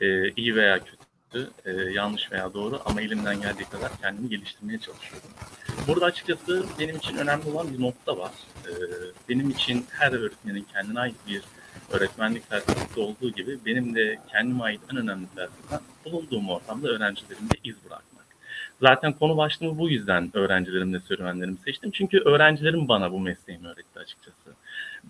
[0.00, 5.30] E, iyi veya kötü, e, yanlış veya doğru ama elimden geldiği kadar kendimi geliştirmeye çalışıyorum.
[5.88, 8.32] Burada açıkçası benim için önemli olan bir nokta var.
[8.68, 8.72] Ee,
[9.28, 11.42] benim için her öğretmenin kendine ait bir
[11.90, 17.74] öğretmenlik felsefesi olduğu gibi benim de kendime ait en önemli felsefem bulunduğum ortamda öğrencilerimde iz
[17.84, 18.15] bırakmak.
[18.80, 21.90] Zaten konu başlığımı bu yüzden öğrencilerimle serüvenlerimi seçtim.
[21.90, 24.54] Çünkü öğrencilerim bana bu mesleğimi öğretti açıkçası.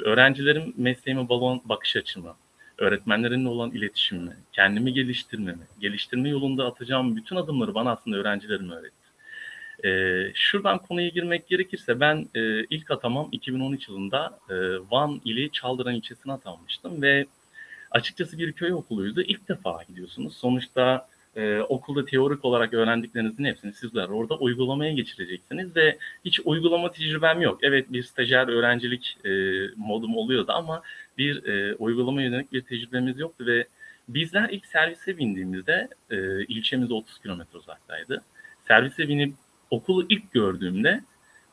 [0.01, 2.35] Öğrencilerim mesleğime bağlı bakış açımı,
[2.79, 9.07] öğretmenlerimle olan iletişimimi, kendimi geliştirmemi, geliştirme yolunda atacağım bütün adımları bana aslında öğrencilerim öğretti.
[9.85, 14.55] Ee, şuradan konuya girmek gerekirse ben e, ilk atamam 2013 yılında e,
[14.91, 17.27] Van ili Çaldıran ilçesine atanmıştım ve
[17.91, 19.23] açıkçası bir köy okuluydu.
[19.23, 20.37] İlk defa gidiyorsunuz.
[20.37, 27.41] Sonuçta e, okulda teorik olarak öğrendiklerinizin hepsini sizler orada uygulamaya geçireceksiniz ve hiç uygulama tecrübem
[27.41, 27.59] yok.
[27.63, 29.31] Evet bir stajyer öğrencilik e,
[29.77, 30.83] modum oluyordu ama
[31.19, 33.67] bir e, uygulama yönelik bir tecrübemiz yoktu ve
[34.09, 38.23] bizler ilk servise bindiğimizde e, ilçemiz 30 kilometre uzaktaydı.
[38.69, 39.35] Servise binip
[39.71, 41.01] okulu ilk gördüğümde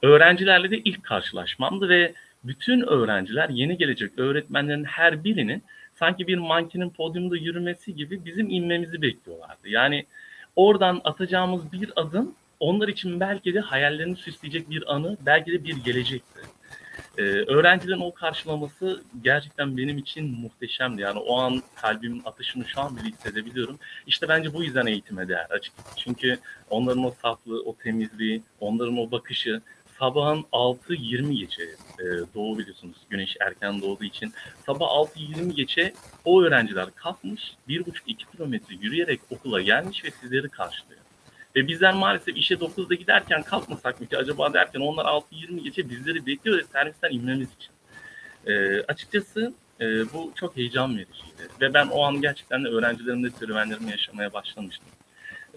[0.02, 5.64] öğrencilerle de ilk karşılaşmamdı ve bütün öğrenciler yeni gelecek öğretmenlerin her birinin
[6.04, 9.70] sanki bir mankinin podyumda yürümesi gibi bizim inmemizi bekliyorlardı.
[9.70, 10.06] Yani
[10.56, 15.84] oradan atacağımız bir adım onlar için belki de hayallerini süsleyecek bir anı, belki de bir
[15.84, 16.40] gelecekti.
[17.18, 21.02] Ee, öğrencilerin o karşılaması gerçekten benim için muhteşemdi.
[21.02, 23.80] Yani o an kalbimin atışını şu an bile hissedebiliyorum.
[24.08, 25.96] İşte bence bu yüzden eğitime değer açıkçası.
[25.98, 26.38] Çünkü
[26.70, 29.62] onların o saflığı, o temizliği, onların o bakışı,
[30.04, 32.98] sabahın 6.20 geçe e, doğu biliyorsunuz.
[33.10, 34.34] Güneş erken doğduğu için.
[34.66, 35.94] Sabah 6.20 geçe
[36.26, 41.00] o öğrenciler kalkmış 1,5-2 kilometre yürüyerek okula gelmiş ve sizleri karşılıyor.
[41.56, 46.26] Ve bizler maalesef işe 9'da giderken kalkmasak mı ki acaba derken onlar 6.20 geçe bizleri
[46.26, 47.72] bekliyor ve servisten inmemiz için.
[48.48, 51.48] E, açıkçası e, bu çok heyecan vericiydi.
[51.62, 54.88] Ve ben o an gerçekten de öğrencilerimle serüvenlerimi yaşamaya başlamıştım.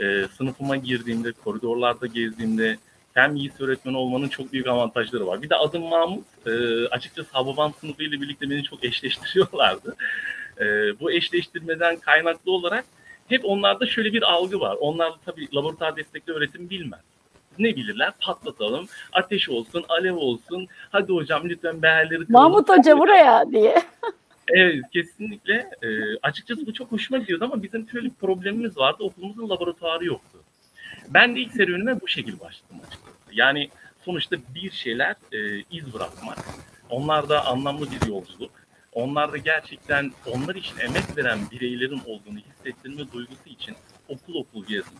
[0.00, 2.78] E, sınıfıma girdiğimde, koridorlarda gezdiğimde
[3.16, 5.42] hem iyi öğretmen olmanın çok büyük avantajları var.
[5.42, 6.24] Bir de adım Mahmut.
[6.46, 6.50] E,
[6.88, 9.96] açıkçası Hababam sınıfı ile birlikte beni çok eşleştiriyorlardı.
[10.60, 10.64] E,
[11.00, 12.84] bu eşleştirmeden kaynaklı olarak
[13.28, 14.76] hep onlarda şöyle bir algı var.
[14.80, 17.00] Onlar tabii laboratuvar destekli öğretim bilmez.
[17.58, 18.12] Ne bilirler?
[18.20, 18.86] Patlatalım.
[19.12, 20.66] Ateş olsun, alev olsun.
[20.90, 22.32] Hadi hocam lütfen beğerleri kıralım.
[22.32, 23.82] Mahmut Hoca buraya diye.
[24.48, 25.70] Evet kesinlikle.
[25.82, 25.88] E,
[26.22, 29.04] açıkçası bu çok hoşuma gidiyordu ama bizim şöyle bir problemimiz vardı.
[29.04, 30.38] Okulumuzun laboratuvarı yoktu.
[31.08, 33.16] Ben de ilk serüvenime bu şekilde başladım açıkçası.
[33.32, 33.70] Yani
[34.04, 36.38] sonuçta bir şeyler e, iz bırakmak.
[36.90, 38.50] Onlarda anlamlı bir yolculuk.
[38.92, 43.76] Onlarda gerçekten onlar için emek veren bireylerin olduğunu hissettirme duygusu için
[44.08, 44.98] okul okul gezdim.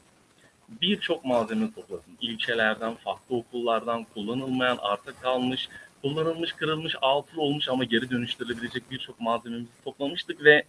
[0.69, 2.17] Birçok malzeme topladım.
[2.21, 5.69] İlçelerden, farklı okullardan kullanılmayan, arta kalmış,
[6.03, 10.65] kullanılmış, kırılmış, altı olmuş ama geri dönüştürülebilecek birçok malzememizi toplamıştık ve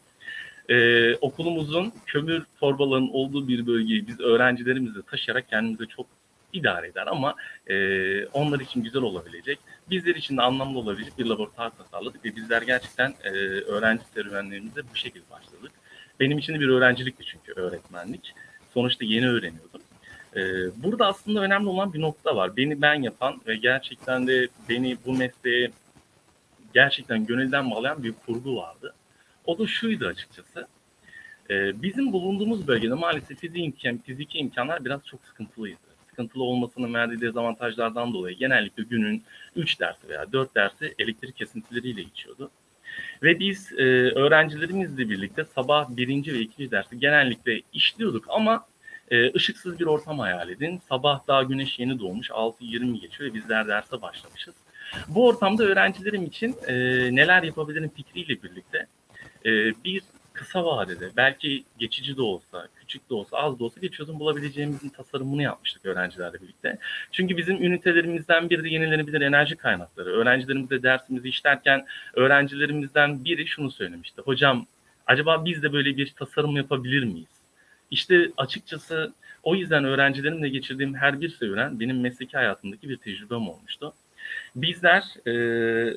[0.70, 6.08] e, okulumuzun kömür torbalarının olduğu bir bölgeyi biz öğrencilerimizle taşıyarak kendimize çok
[6.54, 7.36] idare eder ama
[7.68, 12.62] e, onlar için güzel olabilecek, bizler için de anlamlı olabilecek bir laboratuvar tasarladık ve bizler
[12.62, 13.30] gerçekten e,
[13.62, 15.72] öğrenci serüvenlerimize bu şekilde başladık.
[16.20, 18.34] Benim için de bir öğrencilikti çünkü öğretmenlik.
[18.74, 19.82] Sonuçta yeni öğreniyordum.
[20.36, 20.42] E,
[20.84, 22.58] burada aslında önemli olan bir nokta var.
[22.58, 25.72] Beni ben yapan ve gerçekten de beni bu mesleğe
[26.74, 28.94] gerçekten gönülden bağlayan bir kurgu vardı.
[29.48, 30.68] O da şuydu açıkçası.
[31.50, 35.78] Ee, bizim bulunduğumuz bölgede maalesef fizik imkan, fiziki imkanlar biraz çok sıkıntılıydı.
[36.10, 39.24] Sıkıntılı olmasının verdiği dezavantajlardan dolayı genellikle günün
[39.56, 42.52] 3 dersi veya 4 dersi elektrik kesintileriyle geçiyordu.
[43.24, 48.66] Ve biz e, öğrencilerimizle birlikte sabah birinci ve ikinci dersi genellikle işliyorduk ama
[49.12, 50.82] e, ışıksız bir ortam hayal edin.
[50.90, 54.56] Sabah daha güneş yeni doğmuş 6.20 geçiyor ve bizler derse başlamışız.
[55.08, 56.76] Bu ortamda öğrencilerim için e,
[57.16, 58.88] neler yapabilirim fikriyle birlikte
[59.48, 60.02] e, bir
[60.34, 64.90] kısa vadede belki geçici de olsa, küçük de olsa, az da olsa bir çözüm bulabileceğimizin
[64.90, 66.78] tasarımını yapmıştık öğrencilerle birlikte.
[67.12, 70.10] Çünkü bizim ünitelerimizden biri de yenilenebilir enerji kaynakları.
[70.10, 74.22] Öğrencilerimizle dersimizi işlerken öğrencilerimizden biri şunu söylemişti.
[74.22, 74.66] Hocam
[75.08, 77.38] acaba biz de böyle bir tasarım yapabilir miyiz?
[77.92, 83.94] İşte açıkçası o yüzden öğrencilerimle geçirdiğim her bir serüven benim mesleki hayatımdaki bir tecrübem olmuştu.
[84.56, 85.34] Bizler, e,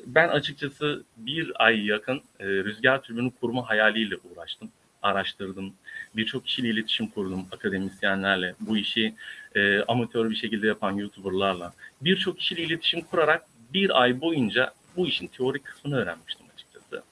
[0.05, 4.69] ben açıkçası bir ay yakın e, rüzgar türbünü kurma hayaliyle uğraştım,
[5.01, 5.73] araştırdım.
[6.15, 9.15] Birçok kişiyle iletişim kurdum, akademisyenlerle, bu işi
[9.55, 11.73] e, amatör bir şekilde yapan YouTuber'larla.
[12.01, 17.03] Birçok kişiyle iletişim kurarak bir ay boyunca bu işin teorik kısmını öğrenmiştim açıkçası.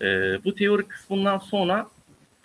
[0.00, 1.88] E, bu teorik kısmından sonra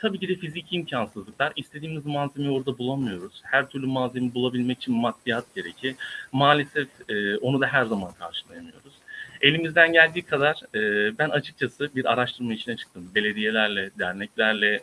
[0.02, 1.54] tabii ki de fiziki imkansızlıklar.
[1.56, 3.42] İstediğimiz malzemeyi orada bulamıyoruz.
[3.44, 5.96] Her türlü malzeme bulabilmek için maddiyat gerekir.
[6.32, 8.94] Maalesef e, onu da her zaman karşılayamıyoruz.
[9.42, 13.12] Elimizden geldiği kadar e, ben açıkçası bir araştırma içine çıktım.
[13.16, 14.82] Belediyelerle, derneklerle,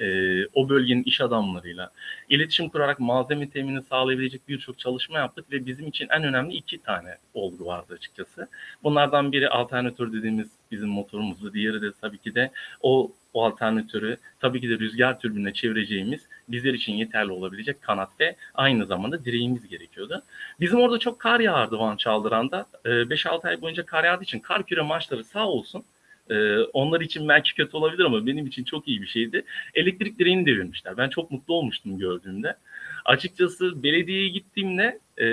[0.00, 1.90] e, o bölgenin iş adamlarıyla
[2.28, 7.16] iletişim kurarak malzeme temini sağlayabilecek birçok çalışma yaptık ve bizim için en önemli iki tane
[7.34, 8.48] olgu vardı açıkçası.
[8.82, 11.52] Bunlardan biri alternatör dediğimiz bizim motorumuzdu.
[11.52, 16.74] Diğeri de tabii ki de o o alternatörü tabii ki de rüzgar türbinine çevireceğimiz bizler
[16.74, 20.22] için yeterli olabilecek kanat ve aynı zamanda direğimiz gerekiyordu.
[20.60, 22.66] Bizim orada çok kar yağardı Van Çaldıran'da.
[22.84, 25.84] 5-6 ay boyunca kar yağdığı için kar küre maçları sağ olsun
[26.30, 29.44] ee, onlar için belki kötü olabilir ama benim için çok iyi bir şeydi.
[29.74, 30.96] Elektrik direğini devirmişler.
[30.96, 32.56] Ben çok mutlu olmuştum gördüğümde.
[33.04, 35.24] Açıkçası belediyeye gittiğimde e,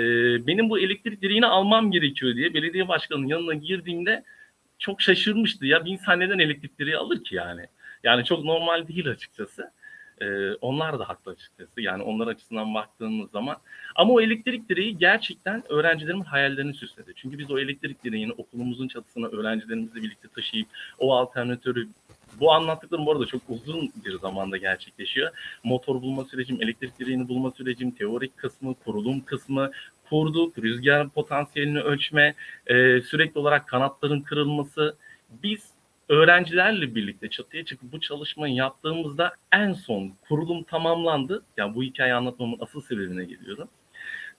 [0.46, 4.24] benim bu elektrik direğini almam gerekiyor diye belediye başkanının yanına girdiğimde
[4.78, 5.66] çok şaşırmıştı.
[5.66, 7.66] Ya bir insan neden elektrik direği alır ki yani?
[8.04, 9.70] Yani çok normal değil açıkçası.
[10.20, 11.80] Ee, onlar da haklı açıkçası.
[11.80, 13.56] Yani onlar açısından baktığımız zaman.
[13.94, 17.12] Ama o elektrik direği gerçekten öğrencilerimin hayallerini süsledi.
[17.16, 20.68] Çünkü biz o elektrik direğini okulumuzun çatısına öğrencilerimizle birlikte taşıyıp
[20.98, 21.88] o alternatörü
[22.40, 25.30] bu anlattıklarım bu arada çok uzun bir zamanda gerçekleşiyor.
[25.64, 29.70] Motor bulma sürecim, elektrik direğini bulma sürecim, teorik kısmı, kurulum kısmı
[30.10, 30.58] kurduk.
[30.58, 32.34] Rüzgar potansiyelini ölçme,
[32.66, 34.96] e, sürekli olarak kanatların kırılması.
[35.42, 35.77] Biz
[36.08, 41.42] öğrencilerle birlikte çatıya çıkıp bu çalışmayı yaptığımızda en son kurulum tamamlandı.
[41.56, 43.68] Yani bu hikayeyi anlatmamın asıl sebebine geliyorum.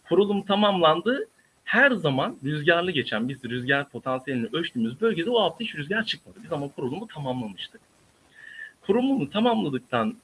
[0.03, 1.27] Kurulum tamamlandı.
[1.63, 6.39] Her zaman rüzgarlı geçen, biz rüzgar potansiyelini ölçtüğümüz bölgede o hafta hiç rüzgar çıkmadı.
[6.43, 7.81] Biz ama kurulumu tamamlamıştık.
[8.81, 10.15] Kurulumu tamamladıktan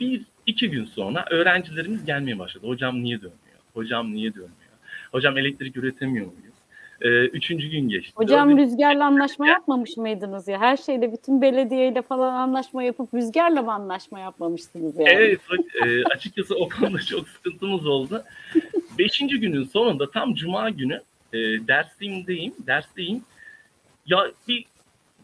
[0.00, 2.66] bir iki gün sonra öğrencilerimiz gelmeye başladı.
[2.66, 3.58] Hocam niye dönmüyor?
[3.74, 4.52] Hocam niye dönmüyor?
[5.12, 6.47] Hocam elektrik üretemiyor muyuz?
[7.02, 8.12] Ee, üçüncü gün geçti.
[8.16, 10.60] Hocam Dördüncü- rüzgarla anlaşma yapmamış mıydınız ya?
[10.60, 15.08] Her şeyde bütün belediyeyle falan anlaşma yapıp rüzgarla mı anlaşma yapmamıştınız yani?
[15.08, 15.40] Evet,
[15.86, 18.24] e, açıkçası o konuda çok sıkıntımız oldu.
[18.98, 21.00] Beşinci günün sonunda tam cuma günü
[21.32, 23.22] e, dersimdeyim, dersteyim.
[24.06, 24.64] Ya bir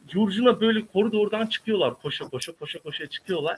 [0.08, 3.56] curcuna böyle koridordan çıkıyorlar, koşa koşa koşa koşa çıkıyorlar.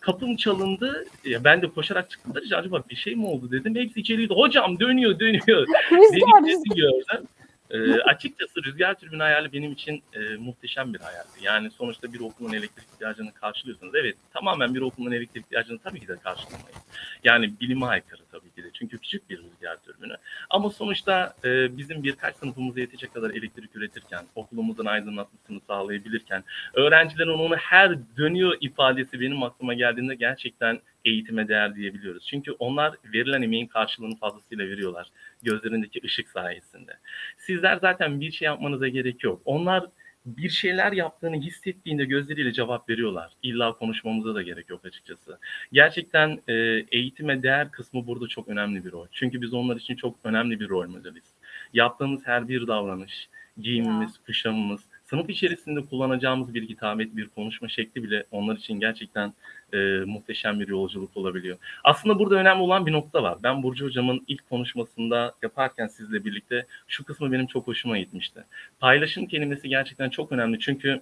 [0.00, 2.32] Kapım çalındı, ya ben de koşarak çıktım.
[2.36, 3.74] Acaba bir şey mi oldu dedim.
[3.74, 4.34] Hepsi içeriydi.
[4.34, 5.66] Hocam dönüyor, dönüyor.
[5.92, 7.28] Rüzgar, Dediklerini gördüm.
[7.72, 11.28] Ee, açıkçası rüzgar türbini hayali benim için e, muhteşem bir hayaldi.
[11.42, 13.94] Yani sonuçta bir okulun elektrik ihtiyacını karşılıyorsunuz.
[13.94, 16.78] Evet tamamen bir okulun elektrik ihtiyacını tabii ki de karşılamayız.
[17.24, 18.70] Yani bilime aykırı tabii ki de.
[18.72, 20.16] Çünkü küçük bir rüzgar türbünü.
[20.50, 26.44] Ama sonuçta e, bizim birkaç sınıfımıza yetecek kadar elektrik üretirken, okulumuzun aydınlatmasını sağlayabilirken,
[26.74, 32.26] öğrencilerin onu her dönüyor ifadesi benim aklıma geldiğinde gerçekten eğitime değer diyebiliyoruz.
[32.26, 35.06] Çünkü onlar verilen emeğin karşılığını fazlasıyla veriyorlar
[35.42, 36.96] gözlerindeki ışık sayesinde.
[37.38, 39.42] Sizler zaten bir şey yapmanıza gerek yok.
[39.44, 39.86] Onlar
[40.26, 43.32] bir şeyler yaptığını hissettiğinde gözleriyle cevap veriyorlar.
[43.42, 45.38] İlla konuşmamıza da gerek yok açıkçası.
[45.72, 46.52] Gerçekten e,
[46.92, 49.06] eğitime değer kısmı burada çok önemli bir rol.
[49.12, 51.24] Çünkü biz onlar için çok önemli bir rol modeliz.
[51.72, 53.28] Yaptığımız her bir davranış,
[53.58, 54.80] giyimimiz, kuşamımız,
[55.12, 59.32] sınıf içerisinde kullanacağımız bir hitabet, bir konuşma şekli bile onlar için gerçekten
[59.72, 61.58] e, muhteşem bir yolculuk olabiliyor.
[61.84, 63.38] Aslında burada önemli olan bir nokta var.
[63.42, 68.44] Ben Burcu Hocam'ın ilk konuşmasında yaparken sizle birlikte şu kısmı benim çok hoşuma gitmişti.
[68.80, 71.00] Paylaşım kelimesi gerçekten çok önemli çünkü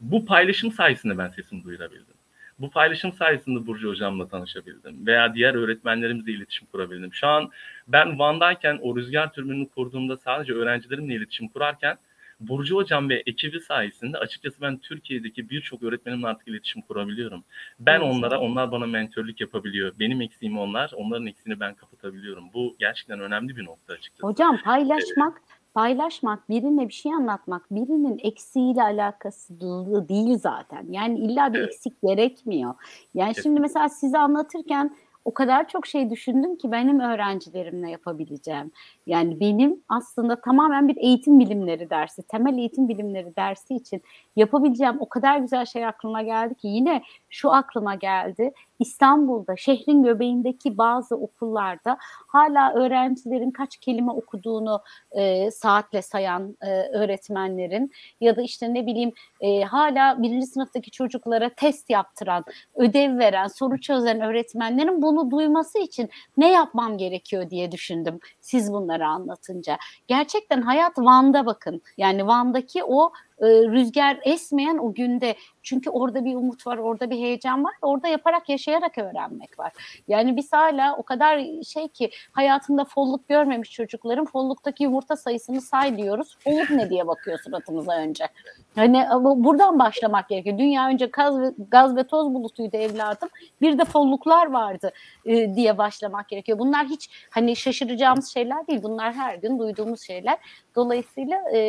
[0.00, 2.14] bu paylaşım sayesinde ben sesimi duyurabildim.
[2.58, 7.14] Bu paylaşım sayesinde Burcu Hocam'la tanışabildim veya diğer öğretmenlerimizle iletişim kurabildim.
[7.14, 7.50] Şu an
[7.88, 11.98] ben Van'dayken o rüzgar türbününü kurduğumda sadece öğrencilerimle iletişim kurarken
[12.40, 17.44] Burcu Hocam ve ekibi sayesinde açıkçası ben Türkiye'deki birçok öğretmenimle artık iletişim kurabiliyorum.
[17.80, 19.92] Ben onlara, onlar bana mentörlük yapabiliyor.
[19.98, 22.44] Benim eksiğimi onlar, onların eksiğini ben kapatabiliyorum.
[22.54, 24.26] Bu gerçekten önemli bir nokta açıkçası.
[24.26, 25.42] Hocam paylaşmak,
[25.74, 29.60] paylaşmak, birine bir şey anlatmak, birinin eksiğiyle alakası
[30.08, 30.86] değil zaten.
[30.90, 31.68] Yani illa bir Evet.
[31.68, 32.74] eksik gerekmiyor.
[33.14, 38.72] Yani şimdi mesela size anlatırken o kadar çok şey düşündüm ki benim öğrencilerimle yapabileceğim.
[39.08, 44.02] Yani benim aslında tamamen bir eğitim bilimleri dersi, temel eğitim bilimleri dersi için
[44.36, 48.52] yapabileceğim o kadar güzel şey aklıma geldi ki yine şu aklıma geldi.
[48.78, 57.90] İstanbul'da şehrin göbeğindeki bazı okullarda hala öğrencilerin kaç kelime okuduğunu e, saatle sayan e, öğretmenlerin
[58.20, 62.44] ya da işte ne bileyim e, hala birinci sınıftaki çocuklara test yaptıran,
[62.74, 68.97] ödev veren, soru çözen öğretmenlerin bunu duyması için ne yapmam gerekiyor diye düşündüm siz bunları
[69.06, 69.78] anlatınca.
[70.06, 71.82] Gerçekten hayat Van'da bakın.
[71.96, 77.16] Yani Van'daki o e, rüzgar esmeyen o günde çünkü orada bir umut var, orada bir
[77.16, 77.72] heyecan var.
[77.82, 79.72] Orada yaparak, yaşayarak öğrenmek var.
[80.08, 85.96] Yani biz hala o kadar şey ki hayatında folluk görmemiş çocukların folluktaki yumurta sayısını say
[85.96, 86.36] diyoruz.
[86.44, 88.28] Folluk ne diye bakıyor suratımıza önce.
[88.74, 90.58] Hani buradan başlamak gerekiyor.
[90.58, 93.28] Dünya önce gaz ve, gaz ve toz bulutuydu evladım.
[93.60, 94.92] Bir de folluklar vardı
[95.24, 96.58] e, diye başlamak gerekiyor.
[96.58, 98.82] Bunlar hiç hani şaşıracağımız şeyler değil.
[98.82, 100.38] Bunlar her gün duyduğumuz şeyler.
[100.76, 101.60] Dolayısıyla e,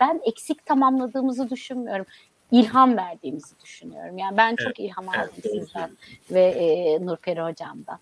[0.00, 2.06] ben eksik tamamladığımızı düşünmüyorum.
[2.50, 4.18] İlham verdiğimizi düşünüyorum.
[4.18, 5.90] Yani ben çok ilham evet, aldım doğru sizden
[6.30, 7.98] ve e, Nurperi hocamdan.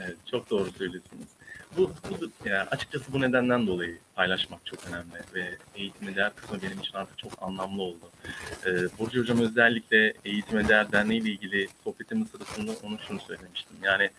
[0.00, 1.28] Evet, çok doğru söylüyorsunuz.
[1.76, 6.78] Bu, bu yani açıkçası bu nedenden dolayı paylaşmak çok önemli ve eğitime değer kısmı benim
[6.80, 8.10] için artık çok anlamlı oldu.
[8.66, 13.76] Ee, Burcu Hocam özellikle Eğitime Değer Derneği ile ilgili sohbetimin sırasında onu şunu söylemiştim.
[13.82, 14.10] Yani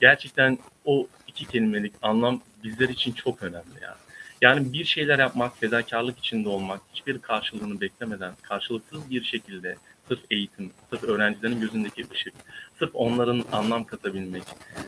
[0.00, 3.96] gerçekten o iki kelimelik anlam bizler için çok önemli ya.
[4.42, 9.76] Yani bir şeyler yapmak, fedakarlık içinde olmak, hiçbir karşılığını beklemeden, karşılıksız bir şekilde
[10.08, 12.34] sırf eğitim, sırf öğrencilerin gözündeki ışık,
[12.78, 14.42] sırf onların anlam katabilmek.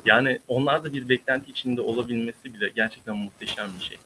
[0.05, 3.99] Yani onlar da bir beklenti içinde olabilmesi bile gerçekten muhteşem bir şey.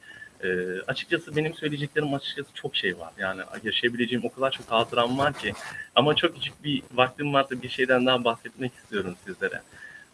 [0.44, 3.12] E, açıkçası benim söyleyeceklerim açıkçası çok şey var.
[3.18, 5.52] Yani yaşayabileceğim o kadar çok hatıram var ki.
[5.94, 9.60] Ama çok küçük bir vaktim varsa bir şeyden daha bahsetmek istiyorum sizlere.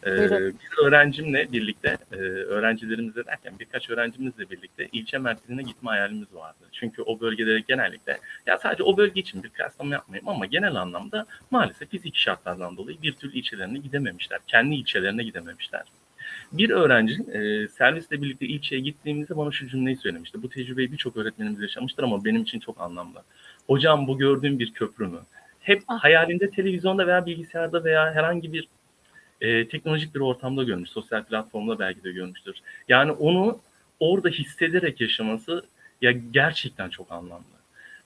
[0.06, 6.64] Ee, bir öğrencimle birlikte, e, öğrencilerimizle derken birkaç öğrencimizle birlikte ilçe merkezine gitme hayalimiz vardı.
[6.72, 11.26] Çünkü o bölgelere genellikle, ya sadece o bölge için bir kıyaslama yapmayayım ama genel anlamda
[11.50, 14.40] maalesef fizik şartlardan dolayı bir türlü ilçelerine gidememişler.
[14.46, 15.82] Kendi ilçelerine gidememişler.
[16.52, 20.42] Bir öğrenci e, servisle birlikte ilçeye gittiğimizde bana şu cümleyi söylemişti.
[20.42, 23.22] Bu tecrübeyi birçok öğretmenimiz yaşamıştır ama benim için çok anlamlı.
[23.66, 25.18] Hocam bu gördüğüm bir köprü mü?
[25.60, 28.68] Hep hayalinde televizyonda veya bilgisayarda veya herhangi bir
[29.40, 32.56] e, teknolojik bir ortamda görmüş, sosyal platformda belki de görmüştür.
[32.88, 33.60] Yani onu
[34.00, 35.64] orada hissederek yaşaması
[36.02, 37.44] ya gerçekten çok anlamlı.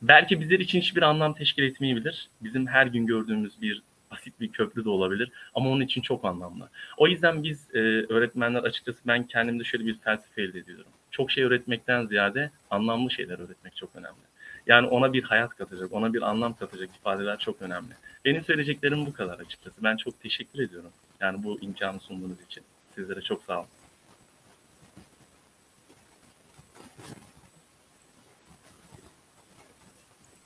[0.02, 2.28] Belki bizler için hiçbir anlam teşkil etmeyebilir.
[2.40, 6.68] Bizim her gün gördüğümüz bir basit bir köprü de olabilir ama onun için çok anlamlı.
[6.96, 7.78] O yüzden biz e,
[8.08, 10.92] öğretmenler açıkçası ben kendimde şöyle bir felsefe elde ediyorum.
[11.10, 14.32] Çok şey öğretmekten ziyade anlamlı şeyler öğretmek çok önemli.
[14.66, 17.92] Yani ona bir hayat katacak, ona bir anlam katacak ifadeler çok önemli.
[18.24, 19.84] Benim söyleyeceklerim bu kadar açıkçası.
[19.84, 20.90] Ben çok teşekkür ediyorum.
[21.22, 22.62] Yani bu imkanı sunduğunuz için.
[22.94, 23.68] Sizlere çok sağ olun.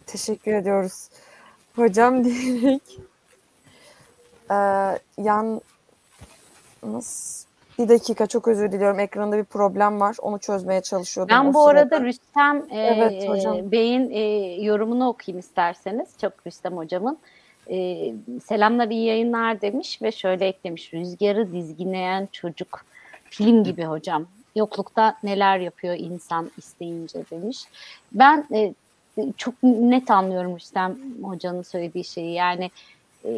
[0.06, 1.08] Teşekkür ediyoruz.
[1.76, 2.82] Hocam diyerek
[4.50, 5.60] ee, yan
[6.82, 7.46] nasıl
[7.78, 9.00] bir dakika çok özür diliyorum.
[9.00, 10.16] Ekranda bir problem var.
[10.22, 11.36] Onu çözmeye çalışıyordum.
[11.36, 11.80] Ben bu sırada.
[11.80, 13.72] arada Rüstem e, Evet, hocam.
[13.72, 14.20] Bey'in e,
[14.64, 16.08] yorumunu okuyayım isterseniz.
[16.20, 17.18] Çok Rüstem hocamın.
[17.70, 18.12] E,
[18.44, 20.94] selamlar iyi yayınlar demiş ve şöyle eklemiş.
[20.94, 22.84] Rüzgarı dizginleyen çocuk
[23.24, 24.26] film gibi hocam.
[24.56, 27.64] Yoklukta neler yapıyor insan isteyince demiş.
[28.12, 28.74] Ben e,
[29.36, 32.34] çok net anlıyorum Rüstem hocanın söylediği şeyi.
[32.34, 32.70] Yani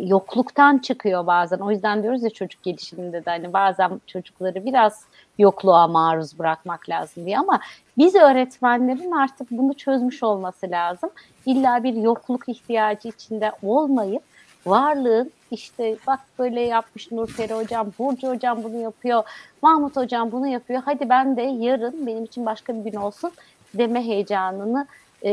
[0.03, 1.59] yokluktan çıkıyor bazen.
[1.59, 5.05] O yüzden diyoruz ya çocuk gelişiminde de hani bazen çocukları biraz
[5.39, 7.61] yokluğa maruz bırakmak lazım diye ama
[7.99, 11.11] biz öğretmenlerin artık bunu çözmüş olması lazım.
[11.47, 14.23] İlla bir yokluk ihtiyacı içinde olmayıp
[14.67, 19.23] varlığın işte bak böyle yapmış Nurperi hocam, Burcu hocam bunu yapıyor,
[19.63, 20.83] Mahmut hocam bunu yapıyor.
[20.85, 23.31] Hadi ben de yarın benim için başka bir gün olsun
[23.75, 24.87] deme heyecanını
[25.23, 25.31] e,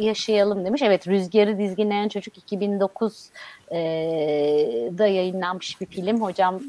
[0.00, 0.82] yaşayalım demiş.
[0.82, 3.30] Evet Rüzgarı Dizginleyen Çocuk 2009
[3.70, 3.76] e,
[4.98, 6.22] da yayınlanmış bir film.
[6.22, 6.60] Hocam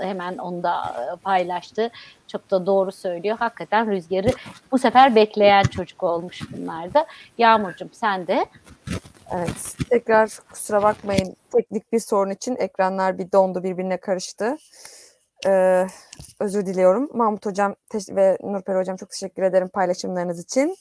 [0.00, 1.90] hemen onu da paylaştı.
[2.28, 3.36] Çok da doğru söylüyor.
[3.38, 4.28] Hakikaten Rüzgarı
[4.72, 7.06] bu sefer bekleyen çocuk olmuş bunlarda.
[7.38, 8.46] Yağmurcuğum sen de
[9.30, 9.76] Evet.
[9.90, 11.36] Tekrar kusura bakmayın.
[11.52, 14.56] Teknik bir sorun için ekranlar bir dondu birbirine karıştı.
[15.46, 15.86] Ee,
[16.40, 17.08] özür diliyorum.
[17.14, 17.74] Mahmut Hocam
[18.10, 20.76] ve Nurper Hocam çok teşekkür ederim paylaşımlarınız için.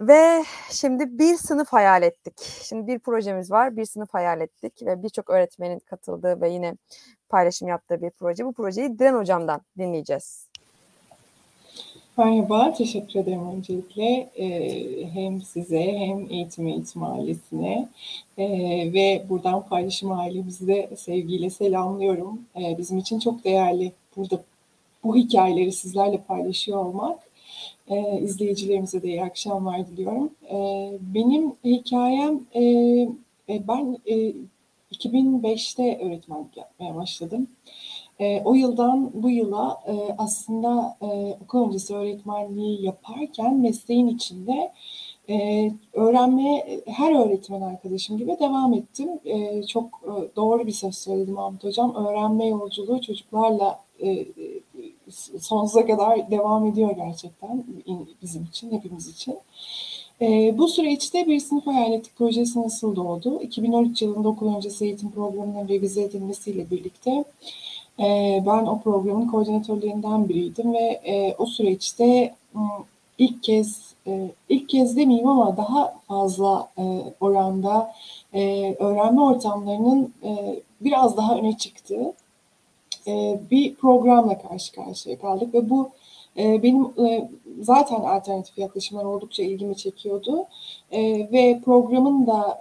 [0.00, 2.34] Ve şimdi bir sınıf hayal ettik.
[2.62, 6.74] Şimdi bir projemiz var, bir sınıf hayal ettik ve birçok öğretmenin katıldığı ve yine
[7.28, 8.44] paylaşım yaptığı bir proje.
[8.44, 10.46] Bu projeyi Diren Hocam'dan dinleyeceğiz.
[12.16, 17.88] Merhaba, teşekkür ederim öncelikle ee, hem size hem eğitim eğitim ailesine
[18.38, 18.44] ee,
[18.92, 22.40] ve buradan paylaşım ailemizi de sevgiyle selamlıyorum.
[22.56, 24.42] Ee, bizim için çok değerli burada
[25.04, 27.18] bu hikayeleri sizlerle paylaşıyor olmak.
[27.88, 30.30] Ee, izleyicilerimize de iyi akşamlar diliyorum.
[30.50, 32.62] Ee, benim hikayem, e,
[33.48, 34.32] e, ben e,
[34.92, 37.48] 2005'te öğretmenlik yapmaya başladım.
[38.20, 41.06] E, o yıldan bu yıla e, aslında e,
[41.44, 44.72] okul öncesi öğretmenliği yaparken mesleğin içinde
[45.28, 49.08] e, öğrenmeye her öğretmen arkadaşım gibi devam ettim.
[49.24, 51.94] E, çok e, doğru bir söz söyledi Mahmut Hocam.
[51.94, 54.26] Öğrenme yolculuğu çocuklarla e,
[55.40, 57.64] sonsuza kadar devam ediyor gerçekten
[58.22, 59.38] bizim için, hepimiz için.
[60.20, 63.42] E, bu süreçte bir sınıf hayal ettik projesi nasıl doğdu?
[63.42, 67.24] 2013 yılında okul öncesi eğitim programının revize edilmesiyle birlikte
[68.00, 72.34] e, ben o programın koordinatörlerinden biriydim ve e, o süreçte
[73.18, 76.82] ilk kez, e, ilk kez demeyeyim ama daha fazla e,
[77.20, 77.92] oranda
[78.34, 80.14] e, öğrenme ortamlarının
[80.80, 82.12] biraz daha öne çıktığı
[83.06, 85.90] e, bir programla karşı karşıya kaldık ve bu
[86.38, 87.30] e, benim e,
[87.60, 90.46] zaten alternatif yaklaşımlar oldukça ilgimi çekiyordu.
[91.32, 92.60] Ve programın da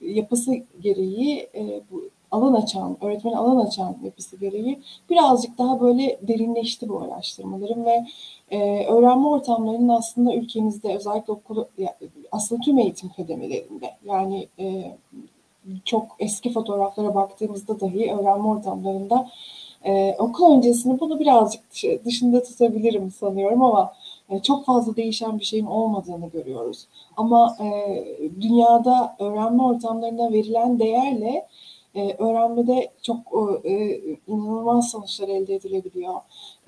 [0.00, 1.48] yapısı gereği
[1.90, 4.78] bu alan açan, öğretmen alan açan yapısı gereği
[5.10, 8.06] birazcık daha böyle derinleşti bu araştırmalarım ve
[8.50, 11.68] e, öğrenme ortamlarının aslında ülkemizde özellikle okulu,
[12.32, 14.96] aslında tüm eğitim kademelerinde yani e,
[15.84, 19.30] çok eski fotoğraflara baktığımızda dahi öğrenme ortamlarında
[19.84, 21.62] e, okul öncesinde bunu birazcık
[22.04, 23.92] dışında tutabilirim sanıyorum ama
[24.30, 26.86] e, çok fazla değişen bir şeyin olmadığını görüyoruz.
[27.16, 27.68] Ama e,
[28.40, 31.46] dünyada öğrenme ortamlarına verilen değerle
[31.94, 33.18] e, öğrenmede çok
[33.64, 36.14] e, inanılmaz sonuçlar elde edilebiliyor.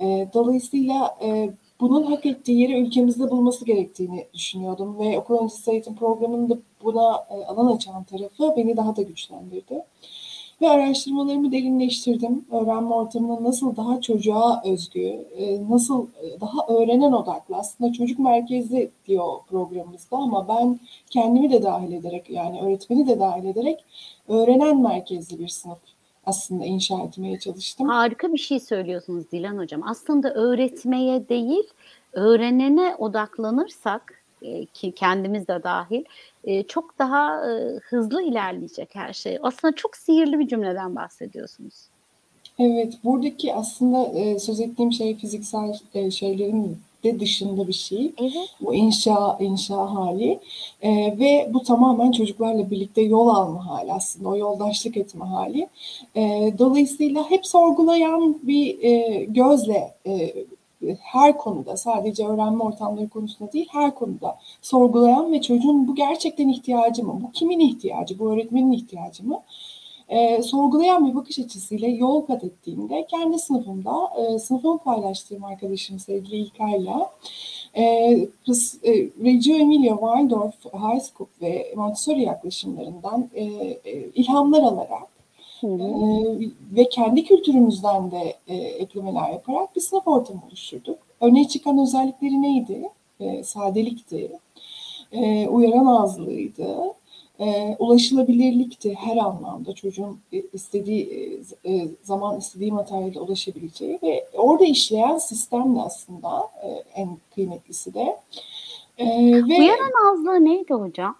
[0.00, 1.50] E, dolayısıyla e,
[1.80, 7.24] bunun hak ettiği yeri ülkemizde bulması gerektiğini düşünüyordum ve okul öncesi eğitim programının da buna
[7.30, 9.84] e, alan açan tarafı beni daha da güçlendirdi.
[10.60, 12.44] Ve araştırmalarımı derinleştirdim.
[12.50, 15.00] Öğrenme ortamının nasıl daha çocuğa özgü,
[15.36, 17.56] e, nasıl e, daha öğrenen odaklı.
[17.56, 23.44] Aslında çocuk merkezli diyor programımızda ama ben kendimi de dahil ederek yani öğretmeni de dahil
[23.44, 23.84] ederek
[24.28, 25.78] öğrenen merkezli bir sınıf
[26.28, 27.88] aslında inşa etmeye çalıştım.
[27.88, 29.82] Harika bir şey söylüyorsunuz Dilan Hocam.
[29.88, 31.64] Aslında öğretmeye değil,
[32.12, 36.04] öğrenene odaklanırsak e, ki kendimiz de dahil
[36.44, 39.38] e, çok daha e, hızlı ilerleyecek her şey.
[39.42, 41.74] Aslında çok sihirli bir cümleden bahsediyorsunuz.
[42.58, 45.78] Evet, buradaki aslında söz ettiğim şey fiziksel
[46.10, 48.12] şeylerin de dışında bir şey.
[48.18, 48.48] Evet.
[48.60, 50.40] Bu inşa inşa hali
[50.82, 55.68] e, ve bu tamamen çocuklarla birlikte yol alma hali aslında o yoldaşlık etme hali.
[56.14, 60.34] E, dolayısıyla hep sorgulayan bir e, gözle e,
[61.00, 67.04] her konuda sadece öğrenme ortamları konusunda değil her konuda sorgulayan ve çocuğun bu gerçekten ihtiyacı
[67.04, 67.20] mı?
[67.22, 68.18] Bu kimin ihtiyacı?
[68.18, 69.42] Bu öğretmenin ihtiyacı mı?
[70.08, 76.36] E, sorgulayan bir bakış açısıyla yol kat ettiğimde kendi sınıfımda e, sınıfımı paylaştığım arkadaşım sevgili
[76.36, 77.06] İlker'le
[77.74, 78.28] e, e,
[79.24, 85.08] Reggio Emilia Waldorf High School ve Montessori yaklaşımlarından e, e, ilhamlar alarak
[85.60, 85.82] Hı hı.
[85.82, 90.98] E, ve kendi kültürümüzden de e, eklemeler yaparak bir sınıf ortamı oluşturduk.
[91.20, 92.88] Öne çıkan özellikleri neydi?
[93.20, 94.32] E, sadelikti,
[95.12, 96.76] e, uyaran ağızlığıydı,
[97.38, 100.20] e, ulaşılabilirlikti her anlamda çocuğun
[100.52, 107.94] istediği e, zaman istediği materyale ulaşabileceği ve orada işleyen sistem de aslında e, en kıymetlisi
[107.94, 108.16] de.
[108.98, 111.16] E, ve, Uyaran ağızlığı neydi hocam?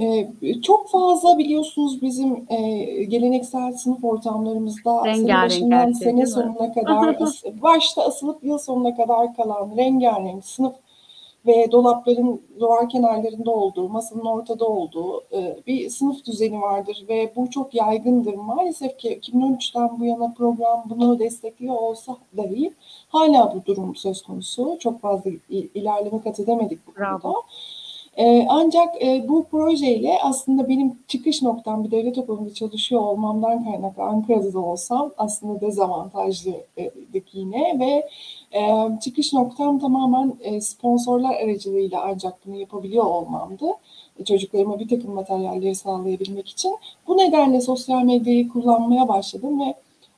[0.00, 0.28] Ee,
[0.62, 7.18] çok fazla biliyorsunuz bizim e, geleneksel sınıf ortamlarımızda sene başından sene sonuna kadar
[7.62, 10.74] başta asılıp yıl sonuna kadar kalan rengarenk sınıf
[11.48, 17.50] ve dolapların duvar kenarlarında olduğu, masanın ortada olduğu e, bir sınıf düzeni vardır ve bu
[17.50, 18.34] çok yaygındır.
[18.34, 22.72] Maalesef ki 2013'ten bu yana program bunu destekliyor olsa dahi
[23.08, 24.76] hala bu durum söz konusu.
[24.80, 27.38] Çok fazla ilerleme kat edemedik bu konuda.
[28.18, 34.02] Ee, ancak e, bu projeyle aslında benim çıkış noktam bir devlet okulunda çalışıyor olmamdan kaynaklı
[34.02, 38.08] Ankara'da da olsam aslında dezavantajlıydık yine ve
[38.52, 38.60] e,
[39.00, 43.64] çıkış noktam tamamen e, sponsorlar aracılığıyla ancak bunu yapabiliyor olmamdı.
[44.24, 46.76] Çocuklarıma bir takım materyalleri sağlayabilmek için.
[47.06, 49.74] Bu nedenle sosyal medyayı kullanmaya başladım ve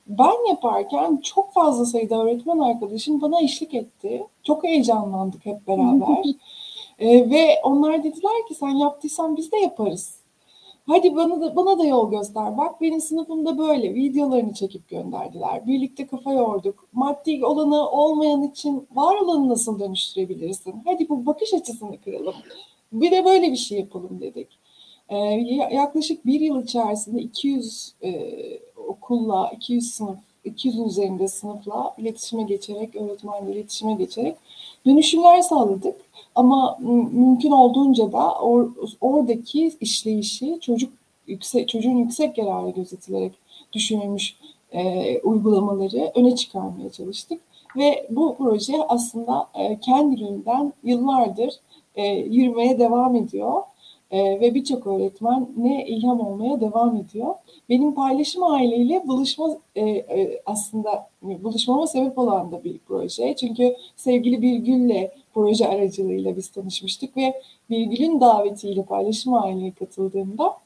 [0.06, 4.26] ben yaparken çok fazla sayıda öğretmen arkadaşım bana eşlik etti.
[4.42, 6.24] Çok heyecanlandık hep beraber.
[6.98, 10.19] E, ve onlar dediler ki sen yaptıysan biz de yaparız.
[10.90, 12.58] Hadi bana da, bana da yol göster.
[12.58, 15.66] Bak benim sınıfımda böyle videolarını çekip gönderdiler.
[15.66, 16.88] Birlikte kafa yorduk.
[16.92, 20.74] Maddi olanı olmayan için var olanı nasıl dönüştürebilirsin?
[20.84, 22.34] Hadi bu bakış açısını kıralım.
[22.92, 24.48] Bir de böyle bir şey yapalım dedik.
[25.08, 25.16] Ee,
[25.72, 28.10] yaklaşık bir yıl içerisinde 200 e,
[28.88, 34.36] okulla, 200 sınıf, 200'ün üzerinde sınıfla iletişime geçerek, öğretmenle iletişime geçerek
[34.86, 35.96] dönüşümler sağladık.
[36.34, 36.78] Ama
[37.12, 38.68] mümkün olduğunca da or,
[39.00, 40.92] oradaki işleyişi çocuk
[41.26, 43.32] yüksek, çocuğun yüksek yararı gözetilerek
[43.72, 44.36] düşünülmüş
[44.72, 47.40] e, uygulamaları öne çıkarmaya çalıştık.
[47.76, 51.54] Ve bu proje aslında e, kendiliğinden yıllardır
[51.94, 53.62] e, yürümeye devam ediyor.
[54.10, 57.34] E, ve birçok öğretmen ne ilham olmaya devam ediyor.
[57.68, 63.36] Benim paylaşım aileyle buluşma e, e, aslında buluşmama sebep olan da bir proje.
[63.36, 70.56] Çünkü sevgili Birgül'le proje aracılığıyla biz tanışmıştık ve Birgül'ün davetiyle paylaşım aileye katıldığımda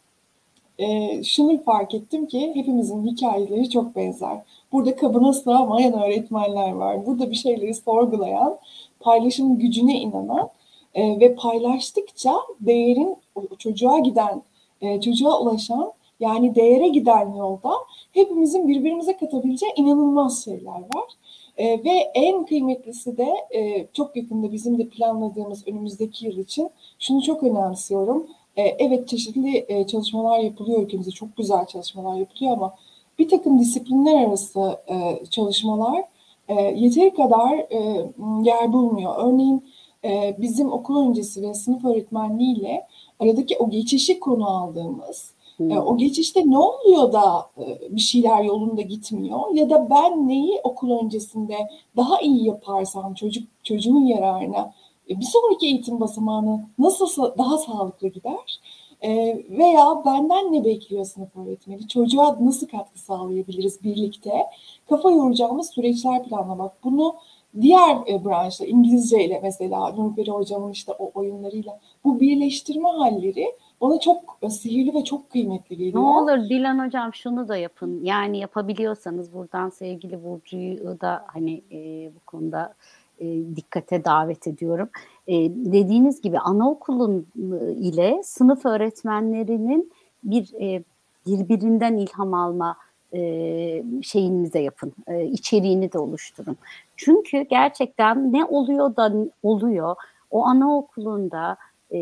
[0.78, 4.38] e, şunu fark ettim ki hepimizin hikayeleri çok benzer.
[4.72, 7.06] Burada kabına sığamayan öğretmenler var.
[7.06, 8.58] Burada bir şeyleri sorgulayan,
[9.00, 10.50] paylaşım gücüne inanan
[10.94, 13.16] e, ve paylaştıkça değerin
[13.58, 14.42] çocuğa giden,
[14.80, 17.70] e, çocuğa ulaşan yani değere giden yolda
[18.12, 21.08] hepimizin birbirimize katabileceği inanılmaz şeyler var.
[21.56, 27.22] E, ve en kıymetlisi de e, çok yakında bizim de planladığımız önümüzdeki yıl için şunu
[27.22, 28.26] çok önemsiyorum.
[28.56, 32.74] E, evet çeşitli e, çalışmalar yapılıyor ülkemizde çok güzel çalışmalar yapılıyor ama
[33.18, 36.04] bir takım disiplinler arası e, çalışmalar
[36.48, 38.10] e, yeteri kadar e,
[38.42, 39.14] yer bulmuyor.
[39.18, 39.64] Örneğin
[40.04, 42.86] e, bizim okul öncesi ve sınıf öğretmenliğiyle
[43.20, 45.76] aradaki o geçişi konu aldığımız Hmm.
[45.76, 51.04] O geçişte ne oluyor da e, bir şeyler yolunda gitmiyor ya da ben neyi okul
[51.04, 51.56] öncesinde
[51.96, 54.72] daha iyi yaparsam çocuk çocuğun yararına
[55.10, 58.60] e, bir sonraki eğitim basamağını nasıl daha sağlıklı gider?
[59.02, 59.10] E,
[59.50, 61.88] veya benden ne bekliyor sınıf öğretmeni?
[61.88, 64.46] Çocuğa nasıl katkı sağlayabiliriz birlikte?
[64.88, 66.84] Kafa yoracağımız süreçler planlamak.
[66.84, 67.14] Bunu
[67.60, 73.46] diğer e, branşta İngilizce ile mesela Nurperi hocamın işte o oyunlarıyla bu birleştirme halleri
[73.80, 75.94] bana çok e, sihirli ve çok kıymetli geliyor.
[76.02, 78.04] Ne olur Dilan hocam şunu da yapın.
[78.04, 82.74] Yani yapabiliyorsanız buradan sevgili Burcu'yu da hani e, bu konuda
[83.18, 83.26] e,
[83.56, 84.88] dikkate davet ediyorum.
[85.26, 89.92] E, dediğiniz gibi anaokulun ıı, ile sınıf öğretmenlerinin
[90.24, 90.84] bir e,
[91.26, 92.76] birbirinden ilham alma
[93.14, 94.92] e, şeyini de yapın.
[95.06, 96.56] E, içeriğini de oluşturun.
[96.96, 99.12] Çünkü gerçekten ne oluyor da
[99.42, 99.96] oluyor.
[100.30, 101.56] O anaokulunda
[101.94, 101.98] e,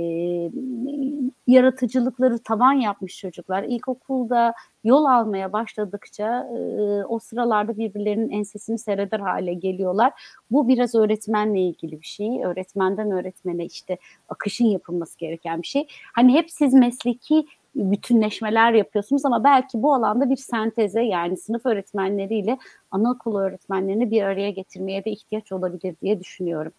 [1.46, 4.54] yaratıcılıkları tavan yapmış çocuklar ilkokulda
[4.84, 6.60] yol almaya başladıkça e,
[7.04, 10.12] o sıralarda birbirlerinin ensesini seyreder hale geliyorlar.
[10.50, 12.44] Bu biraz öğretmenle ilgili bir şey.
[12.44, 13.98] Öğretmenden öğretmene işte
[14.28, 15.86] akışın yapılması gereken bir şey.
[16.14, 22.58] Hani hep siz mesleki bütünleşmeler yapıyorsunuz ama belki bu alanda bir senteze yani sınıf öğretmenleriyle
[22.90, 26.72] anaokulu öğretmenlerini bir araya getirmeye de ihtiyaç olabilir diye düşünüyorum.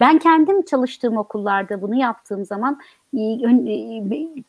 [0.00, 2.80] Ben kendim çalıştığım okullarda bunu yaptığım zaman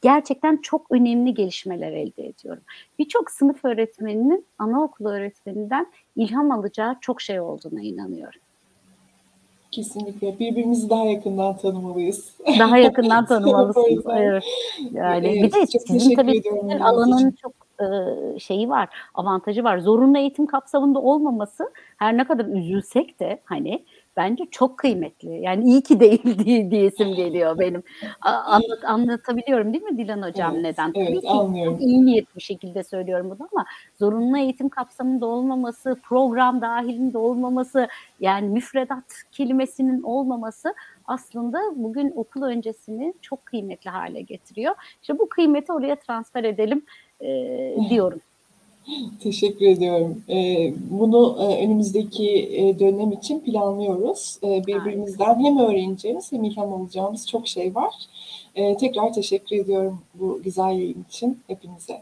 [0.01, 2.63] gerçekten çok önemli gelişmeler elde ediyorum.
[2.99, 8.41] Birçok sınıf öğretmeninin anaokulu öğretmeninden ilham alacağı çok şey olduğuna inanıyorum.
[9.75, 10.39] Kesinlikle.
[10.39, 12.35] Birbirimizi daha yakından tanımalıyız.
[12.59, 14.05] Daha yakından tanımalısınız.
[14.17, 14.43] evet.
[14.91, 17.53] Yani evet, bir de sizin tabii sizin alanın çok
[18.39, 19.77] şeyi var, avantajı var.
[19.77, 23.85] Zorunlu eğitim kapsamında olmaması her ne kadar üzülsek de hani
[24.17, 25.41] bence çok kıymetli.
[25.41, 27.83] Yani iyi ki değil diye diyesim geliyor benim.
[28.21, 30.91] Anlat, anlatabiliyorum değil mi Dilan Hocam evet, neden?
[30.95, 31.77] Evet, Tabii ki anlıyorum.
[31.79, 33.65] iyi niyetli bir şekilde söylüyorum bunu ama
[33.99, 37.87] zorunlu eğitim kapsamında olmaması, program dahilinde olmaması,
[38.19, 40.73] yani müfredat kelimesinin olmaması
[41.05, 44.75] aslında bugün okul öncesini çok kıymetli hale getiriyor.
[45.01, 46.85] İşte bu kıymeti oraya transfer edelim
[47.21, 47.29] e,
[47.89, 48.21] diyorum.
[49.23, 50.23] Teşekkür ediyorum.
[50.89, 54.39] Bunu önümüzdeki dönem için planlıyoruz.
[54.43, 57.93] Birbirimizden hem öğreneceğimiz hem ilham alacağımız çok şey var.
[58.79, 62.01] Tekrar teşekkür ediyorum bu güzel yayın için hepinize.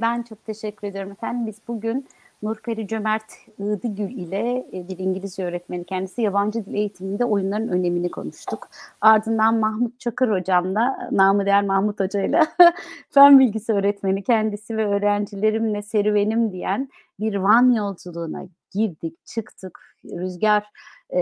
[0.00, 1.46] Ben çok teşekkür ediyorum efendim.
[1.46, 2.06] Biz bugün
[2.42, 3.24] Nurperi Cömert
[3.58, 8.68] Iğdıgül ile e, bir İngilizce öğretmeni kendisi yabancı dil eğitiminde oyunların önemini konuştuk.
[9.00, 12.40] Ardından Mahmut Çakır hocamla, namı değer Mahmut Hoca ile
[13.10, 16.88] fen bilgisi öğretmeni kendisi ve öğrencilerimle serüvenim diyen
[17.20, 19.78] bir Van yolculuğuna girdik, çıktık.
[20.04, 20.64] Rüzgar
[21.10, 21.20] e,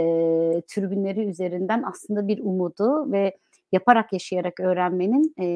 [0.69, 3.37] türbinleri üzerinden aslında bir umudu ve
[3.73, 5.47] yaparak yaşayarak öğrenmenin e,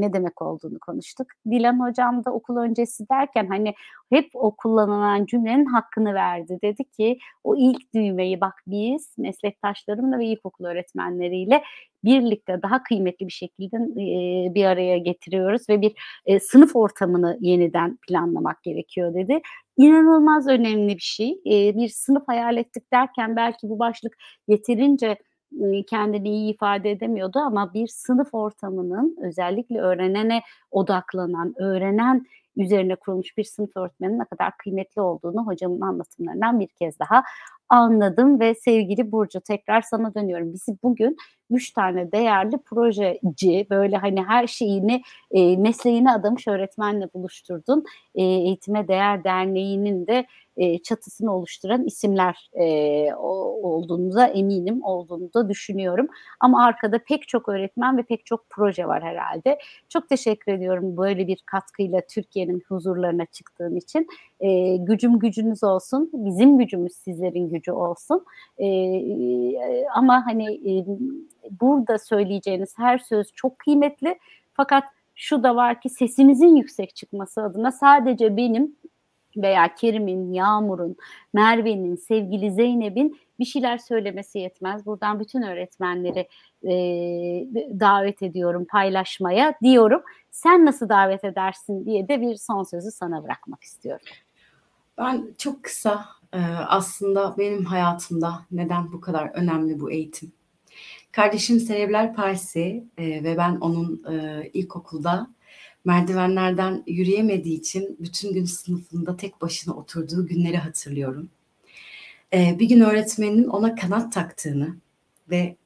[0.00, 1.26] ne demek olduğunu konuştuk.
[1.50, 3.74] Dilan hocam da okul öncesi derken hani
[4.12, 6.58] hep o kullanılan cümlenin hakkını verdi.
[6.62, 11.62] Dedi ki o ilk düğmeyi bak biz meslektaşlarımla ve ilkokul öğretmenleriyle
[12.04, 15.92] birlikte daha kıymetli bir şekilde e, bir araya getiriyoruz ve bir
[16.26, 19.40] e, sınıf ortamını yeniden planlamak gerekiyor dedi.
[19.76, 21.30] İnanılmaz önemli bir şey.
[21.30, 24.16] E, bir sınıf hayal ettik derken belki bu başlık
[24.48, 25.16] yeterince
[25.86, 32.26] kendini iyi ifade edemiyordu ama bir sınıf ortamının özellikle öğrenene odaklanan, öğrenen
[32.56, 37.22] üzerine kurulmuş bir sınıf öğretmenin ne kadar kıymetli olduğunu hocamın anlatımlarından bir kez daha
[37.68, 40.52] anladım ve sevgili Burcu tekrar sana dönüyorum.
[40.52, 41.16] Bizi bugün
[41.50, 47.84] üç tane değerli projeci böyle hani her şeyini e, mesleğine adamış öğretmenle buluşturdun.
[48.14, 50.26] E, Eğitime Değer Derneği'nin de
[50.60, 56.08] e, çatısını oluşturan isimler e, olduğunuza eminim olduğunu da düşünüyorum.
[56.40, 59.58] Ama arkada pek çok öğretmen ve pek çok proje var herhalde.
[59.88, 64.06] Çok teşekkür ediyorum böyle bir katkıyla Türkiye'nin huzurlarına çıktığın için.
[64.40, 68.24] E, gücüm gücünüz olsun, bizim gücümüz sizlerin gücü olsun.
[68.58, 68.68] E,
[69.94, 70.84] ama hani e,
[71.60, 74.18] burada söyleyeceğiniz her söz çok kıymetli.
[74.54, 74.84] Fakat
[75.14, 78.76] şu da var ki sesinizin yüksek çıkması adına sadece benim
[79.36, 80.96] veya Kerim'in, Yağmur'un,
[81.32, 84.86] Merve'nin, sevgili Zeynep'in bir şeyler söylemesi yetmez.
[84.86, 86.28] Buradan bütün öğretmenleri
[86.62, 86.70] e,
[87.80, 90.02] davet ediyorum paylaşmaya diyorum.
[90.30, 94.06] Sen nasıl davet edersin diye de bir son sözü sana bırakmak istiyorum.
[94.98, 96.04] Ben çok kısa
[96.68, 100.32] aslında benim hayatımda neden bu kadar önemli bu eğitim?
[101.12, 104.02] Kardeşim serebral palsi ve ben onun
[104.52, 105.30] ilkokulda
[105.84, 111.30] merdivenlerden yürüyemediği için bütün gün sınıfında tek başına oturduğu günleri hatırlıyorum.
[112.32, 114.76] Ee, bir gün öğretmeninin ona kanat taktığını
[115.30, 115.56] ve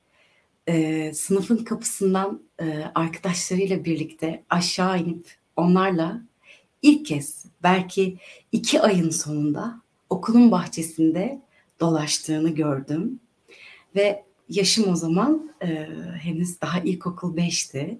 [0.68, 6.22] e, sınıfın kapısından e, arkadaşlarıyla birlikte aşağı inip onlarla
[6.82, 8.18] ilk kez belki
[8.52, 11.42] iki ayın sonunda okulun bahçesinde
[11.80, 13.20] dolaştığını gördüm.
[13.96, 15.88] Ve yaşım o zaman e,
[16.22, 17.98] henüz daha ilkokul 5'ti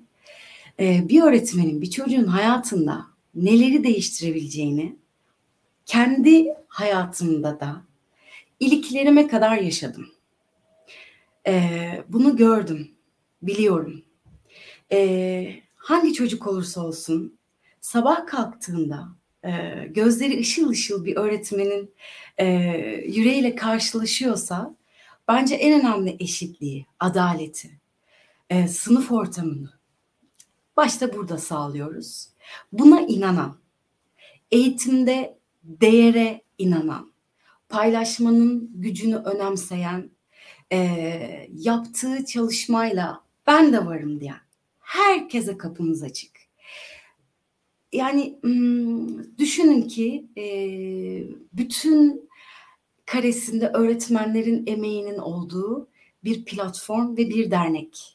[0.79, 4.97] bir öğretmenin bir çocuğun hayatında neleri değiştirebileceğini
[5.87, 7.83] kendi hayatımda da
[8.61, 10.09] iliklerime kadar yaşadım.
[11.47, 12.91] Ee, bunu gördüm,
[13.43, 14.03] biliyorum.
[14.93, 17.39] Ee, hangi çocuk olursa olsun
[17.81, 19.09] sabah kalktığında
[19.45, 19.51] e,
[19.91, 21.95] gözleri ışıl ışıl bir öğretmenin
[22.39, 22.47] e,
[23.09, 24.77] yüreğiyle karşılaşıyorsa
[25.29, 27.71] bence en önemli eşitliği, adaleti,
[28.51, 29.71] e, sınıf ortamını
[30.77, 32.29] başta burada sağlıyoruz.
[32.73, 33.57] Buna inanan,
[34.51, 37.13] eğitimde değere inanan,
[37.69, 40.11] paylaşmanın gücünü önemseyen,
[40.73, 44.45] e, yaptığı çalışmayla ben de varım diyen
[44.81, 46.31] herkese kapımız açık.
[47.93, 48.39] Yani
[49.39, 50.45] düşünün ki e,
[51.53, 52.31] bütün
[53.07, 55.89] karesinde öğretmenlerin emeğinin olduğu
[56.25, 58.14] bir platform ve bir dernek.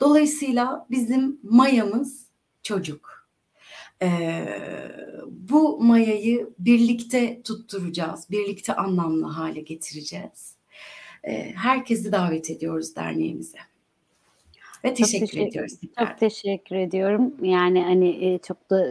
[0.00, 2.26] Dolayısıyla bizim mayamız
[2.62, 3.28] çocuk.
[4.02, 4.46] Ee,
[5.26, 10.56] bu mayayı birlikte tutturacağız, birlikte anlamlı hale getireceğiz.
[11.24, 13.58] Ee, herkesi davet ediyoruz derneğimize.
[14.84, 15.72] Ve teşekkür, teşekkür ediyoruz.
[15.98, 17.34] Çok teşekkür ediyorum.
[17.42, 18.86] Yani hani çok da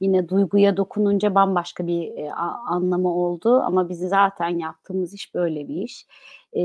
[0.00, 2.32] yine duyguya dokununca bambaşka bir e,
[2.68, 6.06] anlamı oldu ama bizim zaten yaptığımız iş böyle bir iş.
[6.52, 6.62] E,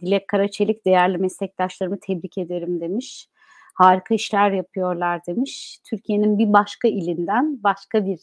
[0.00, 3.28] Dilek Karaçelik değerli meslektaşlarımı tebrik ederim demiş.
[3.74, 5.78] Harika işler yapıyorlar demiş.
[5.84, 8.18] Türkiye'nin bir başka ilinden, başka bir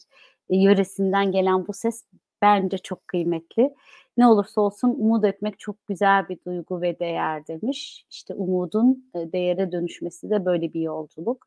[0.50, 2.04] e, yöresinden gelen bu ses
[2.42, 3.74] bence çok kıymetli.
[4.16, 8.06] Ne olursa olsun umut etmek çok güzel bir duygu ve değer demiş.
[8.10, 11.46] İşte umudun e, değere dönüşmesi de böyle bir yolculuk.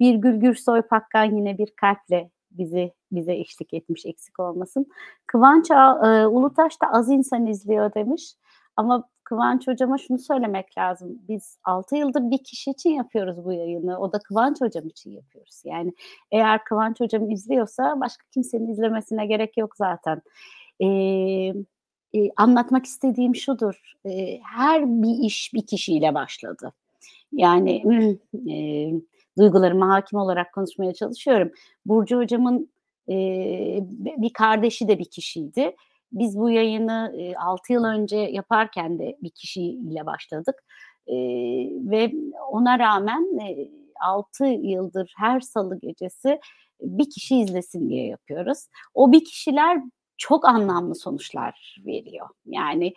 [0.00, 4.86] Bir Gülgür Soypakkan yine bir kalple bizi bize eşlik etmiş eksik olmasın.
[5.26, 8.34] Kıvanç e, Ulutaş da az insan izliyor demiş.
[8.76, 11.18] Ama Kıvanç hocama şunu söylemek lazım.
[11.28, 13.98] Biz 6 yıldır bir kişi için yapıyoruz bu yayını.
[13.98, 15.62] O da Kıvanç hocam için yapıyoruz.
[15.64, 15.92] Yani
[16.32, 20.22] eğer Kıvanç hocam izliyorsa başka kimsenin izlemesine gerek yok zaten.
[20.80, 21.54] Eee
[22.16, 23.92] e, anlatmak istediğim şudur.
[24.06, 26.72] E, her bir iş bir kişiyle başladı.
[27.32, 27.82] Yani
[28.50, 28.56] e,
[29.38, 31.50] duygularıma hakim olarak konuşmaya çalışıyorum.
[31.86, 32.70] Burcu hocamın
[33.08, 33.14] e,
[34.16, 35.76] bir kardeşi de bir kişiydi.
[36.18, 40.64] Biz bu yayını e, 6 yıl önce yaparken de bir kişiyle başladık.
[41.06, 41.16] E,
[41.90, 42.12] ve
[42.50, 43.68] ona rağmen e,
[44.00, 46.40] 6 yıldır her salı gecesi
[46.80, 48.66] bir kişi izlesin diye yapıyoruz.
[48.94, 49.80] O bir kişiler
[50.18, 52.28] çok anlamlı sonuçlar veriyor.
[52.46, 52.94] Yani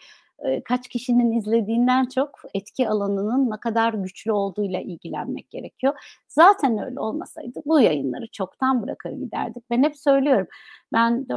[0.66, 5.94] kaç kişinin izlediğinden çok etki alanının ne kadar güçlü olduğuyla ilgilenmek gerekiyor.
[6.28, 9.64] Zaten öyle olmasaydı bu yayınları çoktan bırakır giderdik.
[9.70, 10.48] Ben hep söylüyorum
[10.94, 11.28] ben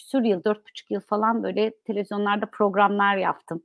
[0.00, 3.62] küsur yıl, dört buçuk yıl falan böyle televizyonlarda programlar yaptım.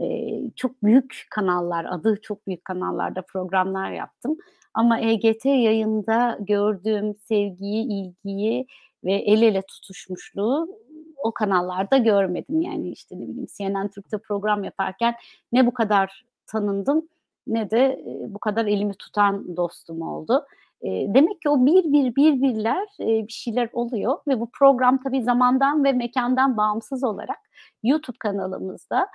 [0.00, 4.36] Ee, çok büyük kanallar, adı çok büyük kanallarda programlar yaptım.
[4.74, 8.66] Ama EGT yayında gördüğüm sevgiyi, ilgiyi
[9.04, 10.68] ve el ele tutuşmuşluğu
[11.16, 12.60] o kanallarda görmedim.
[12.62, 15.14] Yani işte ne bileyim CNN Türk'te program yaparken
[15.52, 17.08] ne bu kadar tanındım
[17.46, 20.44] ne de bu kadar elimi tutan dostum oldu.
[20.84, 25.84] Demek ki o bir bir bir birler bir şeyler oluyor ve bu program tabii zamandan
[25.84, 27.38] ve mekandan bağımsız olarak
[27.82, 29.06] YouTube kanalımızda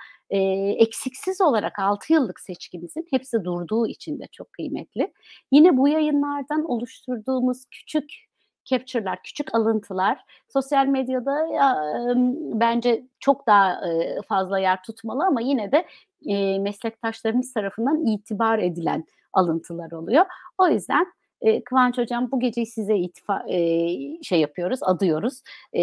[0.78, 5.12] eksiksiz olarak 6 yıllık seçkimizin hepsi durduğu için de çok kıymetli.
[5.52, 8.10] Yine bu yayınlardan oluşturduğumuz küçük
[8.66, 12.14] capture'lar, küçük alıntılar sosyal medyada e,
[12.60, 15.86] bence çok daha e, fazla yer tutmalı ama yine de
[16.26, 20.24] e, meslektaşlarımız tarafından itibar edilen alıntılar oluyor.
[20.58, 21.06] O yüzden
[21.40, 23.58] e, Kıvanç Hocam bu geceyi size itifa, e,
[24.22, 25.42] şey yapıyoruz, adıyoruz.
[25.74, 25.80] E,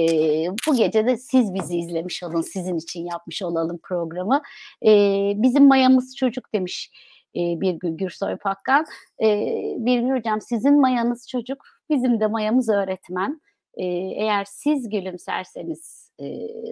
[0.68, 4.41] bu gece de siz bizi izlemiş olun, sizin için yapmış olalım programı.
[4.86, 4.91] E,
[5.36, 6.91] bizim mayamız çocuk demiş
[7.36, 8.86] e, bir Gürsoy Pakkan.
[9.24, 9.28] E,
[9.78, 13.41] bir Hocam sizin mayanız çocuk, Bizim de mayamız öğretmen.
[13.74, 16.26] E, eğer siz gülümserseniz e,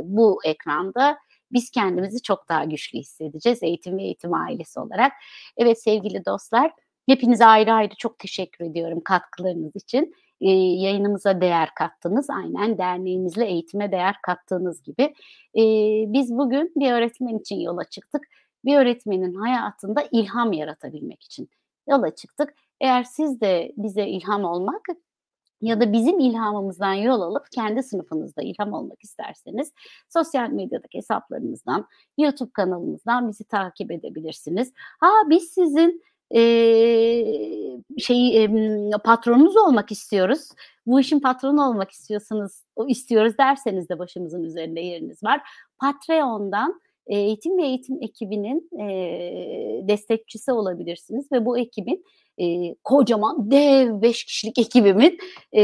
[0.03, 1.17] bu ekranda
[1.51, 5.11] biz kendimizi çok daha güçlü hissedeceğiz eğitim ve eğitim ailesi olarak.
[5.57, 6.71] Evet sevgili dostlar
[7.05, 10.15] hepinize ayrı ayrı çok teşekkür ediyorum katkılarınız için.
[10.41, 12.29] E, yayınımıza değer kattınız.
[12.29, 15.03] Aynen derneğimizle eğitime değer kattığınız gibi.
[15.55, 15.63] E,
[16.13, 18.27] biz bugün bir öğretmen için yola çıktık.
[18.65, 21.49] Bir öğretmenin hayatında ilham yaratabilmek için
[21.89, 22.53] yola çıktık.
[22.81, 24.81] Eğer siz de bize ilham olmak
[25.61, 29.73] ya da bizim ilhamımızdan yol alıp kendi sınıfınızda ilham olmak isterseniz
[30.09, 31.87] sosyal medyadaki hesaplarımızdan,
[32.17, 34.73] YouTube kanalımızdan bizi takip edebilirsiniz.
[34.99, 36.03] Ha biz sizin
[36.35, 36.41] e,
[37.97, 38.49] şeyi e,
[39.03, 40.49] patronunuz olmak istiyoruz.
[40.85, 45.41] Bu işin patronu olmak istiyorsanız, istiyoruz derseniz de başımızın üzerinde yeriniz var.
[45.79, 52.05] Patreon'dan eğitim ve eğitim ekibinin e, destekçisi olabilirsiniz ve bu ekibin
[52.37, 55.17] e, kocaman dev beş kişilik ekibimin
[55.55, 55.61] e,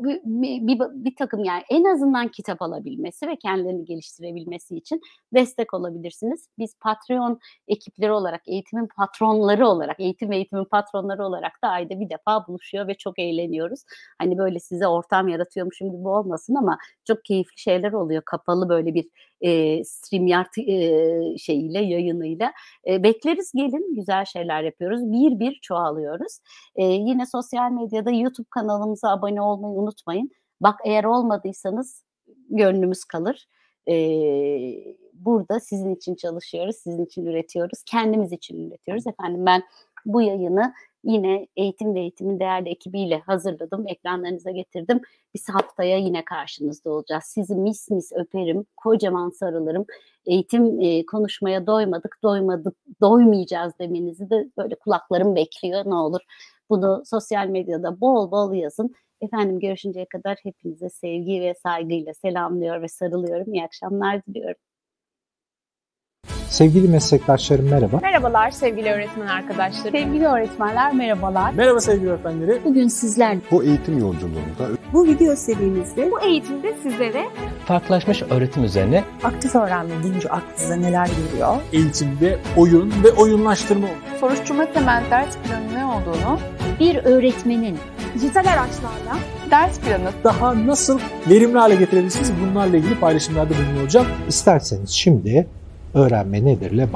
[0.00, 0.20] bir,
[0.66, 5.00] bir, bir takım yani en azından kitap alabilmesi ve kendilerini geliştirebilmesi için
[5.34, 6.48] destek olabilirsiniz.
[6.58, 7.38] Biz Patreon
[7.68, 12.88] ekipleri olarak, eğitimin patronları olarak, eğitim ve eğitimin patronları olarak da ayda bir defa buluşuyor
[12.88, 13.80] ve çok eğleniyoruz.
[14.18, 18.22] Hani böyle size ortam yaratıyormuşum gibi olmasın ama çok keyifli şeyler oluyor.
[18.26, 19.08] Kapalı böyle bir
[19.40, 22.52] e, StreamYard e, şeyiyle, yayınıyla.
[22.86, 25.12] E, bekleriz gelin, güzel şeyler yapıyoruz.
[25.12, 26.38] Bir bir çoğalıyoruz.
[26.76, 30.30] E, yine sosyal medyada YouTube kanalımıza abone olmayı unutmayın.
[30.60, 32.04] Bak eğer olmadıysanız
[32.50, 33.46] gönlümüz kalır.
[33.88, 33.94] E,
[35.12, 39.06] burada sizin için çalışıyoruz, sizin için üretiyoruz, kendimiz için üretiyoruz.
[39.06, 39.62] Efendim ben
[40.04, 40.74] bu yayını
[41.04, 43.84] yine eğitim ve eğitimin değerli ekibiyle hazırladım.
[43.88, 45.00] Ekranlarınıza getirdim.
[45.34, 47.24] Biz haftaya yine karşınızda olacağız.
[47.24, 49.84] Sizi mis mis öperim, kocaman sarılırım.
[50.26, 55.82] Eğitim e, konuşmaya doymadık, doymadık, doymayacağız demenizi de böyle kulaklarım bekliyor.
[55.86, 56.20] Ne olur
[56.72, 58.94] bunu sosyal medyada bol bol yazın.
[59.20, 63.54] Efendim görüşünceye kadar hepinize sevgi ve saygıyla selamlıyor ve sarılıyorum.
[63.54, 64.60] İyi akşamlar diliyorum.
[66.52, 67.98] Sevgili meslektaşlarım merhaba.
[68.02, 69.92] Merhabalar sevgili öğretmen arkadaşlarım.
[69.92, 71.52] Sevgili öğretmenler merhabalar.
[71.52, 72.60] Merhaba sevgili öğretmenleri.
[72.64, 77.24] Bugün sizler Bu eğitim yolculuğunda Bu video serimizde Bu eğitimde sizlere
[77.66, 81.56] Farklılaşmış öğretim üzerine Aktif öğrenme deyince aklınıza neler geliyor?
[81.72, 83.86] Eğitimde oyun ve oyunlaştırma
[84.20, 86.38] soruşturma temel ders planı ne olduğunu,
[86.80, 87.78] bir öğretmenin
[88.14, 89.18] dijital araçlarla
[89.50, 91.00] ders planı Daha nasıl
[91.30, 94.06] verimli hale getirebilirsiniz bunlarla ilgili paylaşımlarda bulunuyor hocam.
[94.28, 95.46] İsterseniz şimdi
[95.94, 96.88] öğrenme nedirle.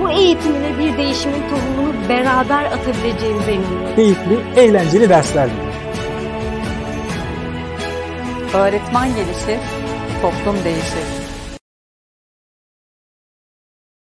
[0.00, 3.96] Bu eğitimine bir değişimin tohumunu beraber atabileceğimize inanıyorum.
[3.96, 5.72] Keyifli, eğlenceli dersler diliyorum.
[8.54, 9.60] öğretmen gelişir,
[10.22, 11.21] toplum değişir.